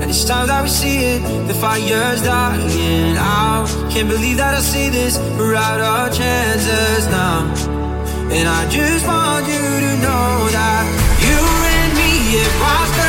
And 0.01 0.09
it's 0.09 0.26
time 0.26 0.47
that 0.47 0.63
we 0.63 0.69
see 0.69 0.97
it, 0.97 1.47
the 1.47 1.53
fire's 1.53 2.23
dying 2.23 3.17
out. 3.17 3.67
Can't 3.91 4.09
believe 4.09 4.38
that 4.38 4.55
I 4.55 4.61
see 4.61 4.89
this, 4.89 5.19
we're 5.38 5.53
out 5.53 5.80
our 5.80 6.09
chances 6.09 7.05
now. 7.09 7.53
And 8.34 8.49
I 8.49 8.67
just 8.71 9.05
want 9.05 9.45
you 9.45 9.61
to 9.85 9.91
know 10.01 10.49
that 10.57 10.85
you 11.21 11.38
and 11.38 11.93
me, 11.93 12.41
it 12.41 12.51
was 12.59 13.09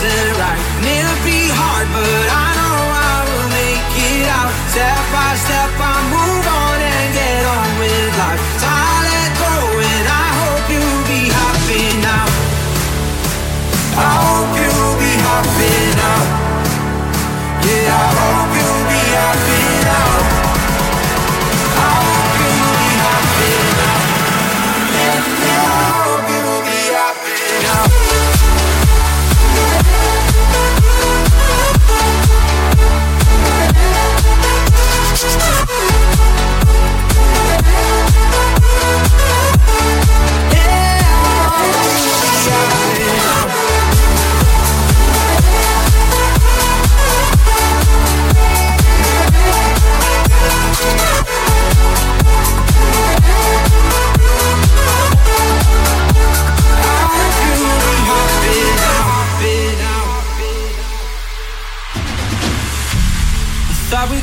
wasn't 0.00 0.38
right. 0.38 0.58
And 0.80 0.86
it'll 0.88 1.24
be 1.24 1.48
hard, 1.52 1.86
but 1.92 2.26
I 2.32 2.48
know 2.56 2.78
I 2.88 3.16
will 3.28 3.48
make 3.52 3.92
it 4.00 4.24
out. 4.32 4.48
Step 4.72 5.02
by 5.12 5.30
step, 5.36 5.70
I 5.76 5.96
move 6.08 6.46
on 6.48 6.78
and 6.80 7.08
get 7.12 7.42
on 7.44 7.68
with 7.76 8.12
life. 8.16 8.40
So 8.60 8.68
I 8.68 8.96
let 9.04 9.30
go, 9.36 9.54
and 9.76 10.06
I 10.08 10.26
hope 10.40 10.64
you'll 10.72 11.04
be 11.04 11.22
happy 11.28 11.84
now. 12.00 12.26
I 14.00 14.10
hope 14.24 14.52
you'll 14.56 14.96
be 14.96 15.12
happy 15.20 15.74
now. 16.00 16.20
Yeah, 17.60 17.92
I 17.92 18.08
hope 18.16 18.52
you'll 18.56 18.84
be 18.88 19.02
happy 19.20 19.60
now. 19.84 20.29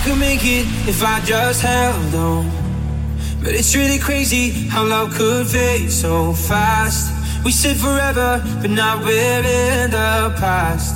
Could 0.07 0.19
make 0.19 0.45
it 0.45 0.65
if 0.87 1.03
I 1.03 1.19
just 1.25 1.61
held 1.61 2.15
on. 2.15 2.49
But 3.43 3.53
it's 3.53 3.75
really 3.75 3.99
crazy 3.99 4.51
how 4.71 4.85
love 4.85 5.13
could 5.13 5.47
fade 5.47 5.91
so 5.91 6.33
fast. 6.33 7.11
We 7.43 7.51
said 7.51 7.75
forever, 7.75 8.41
but 8.61 8.69
now 8.69 9.03
we're 9.03 9.43
in 9.43 9.91
the 9.91 10.33
past. 10.39 10.95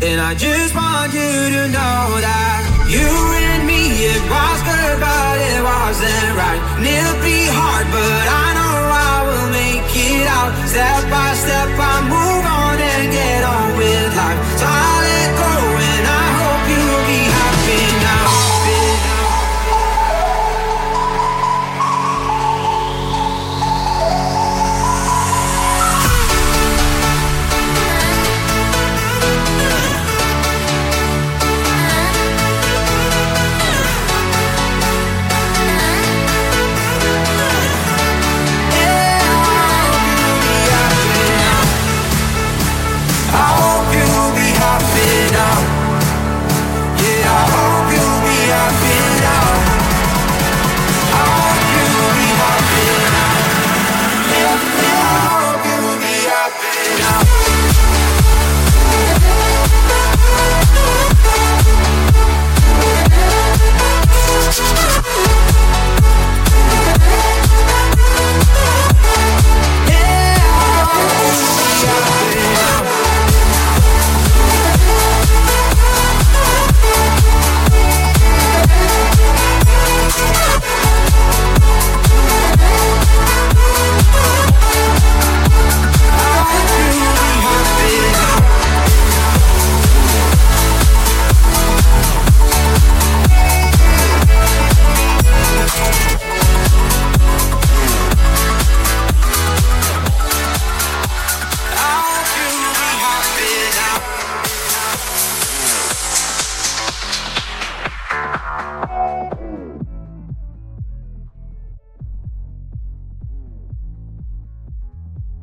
And 0.00 0.20
I 0.20 0.34
just 0.34 0.74
want 0.74 1.12
you 1.12 1.32
to 1.56 1.62
know 1.76 2.00
that 2.24 2.60
you 2.88 3.10
and 3.52 3.66
me, 3.66 3.82
it 4.12 4.22
was 4.32 4.58
good, 4.64 4.96
but 4.96 5.34
it 5.52 5.60
wasn't 5.60 6.32
right. 6.40 6.60
And 6.78 6.86
it'll 6.88 7.20
be 7.20 7.40
hard, 7.52 7.86
but 7.92 8.24
I 8.44 8.46
know 8.56 8.76
I 9.12 9.16
will 9.28 9.50
make 9.60 9.92
it 9.92 10.26
out. 10.36 10.52
Step 10.72 11.04
by 11.12 11.34
step, 11.34 11.68
I 11.76 11.96
move 12.14 12.44
on 12.48 12.76
and 12.80 13.12
get 13.12 13.44
on 13.44 13.76
with 13.76 14.16
life. 14.16 14.58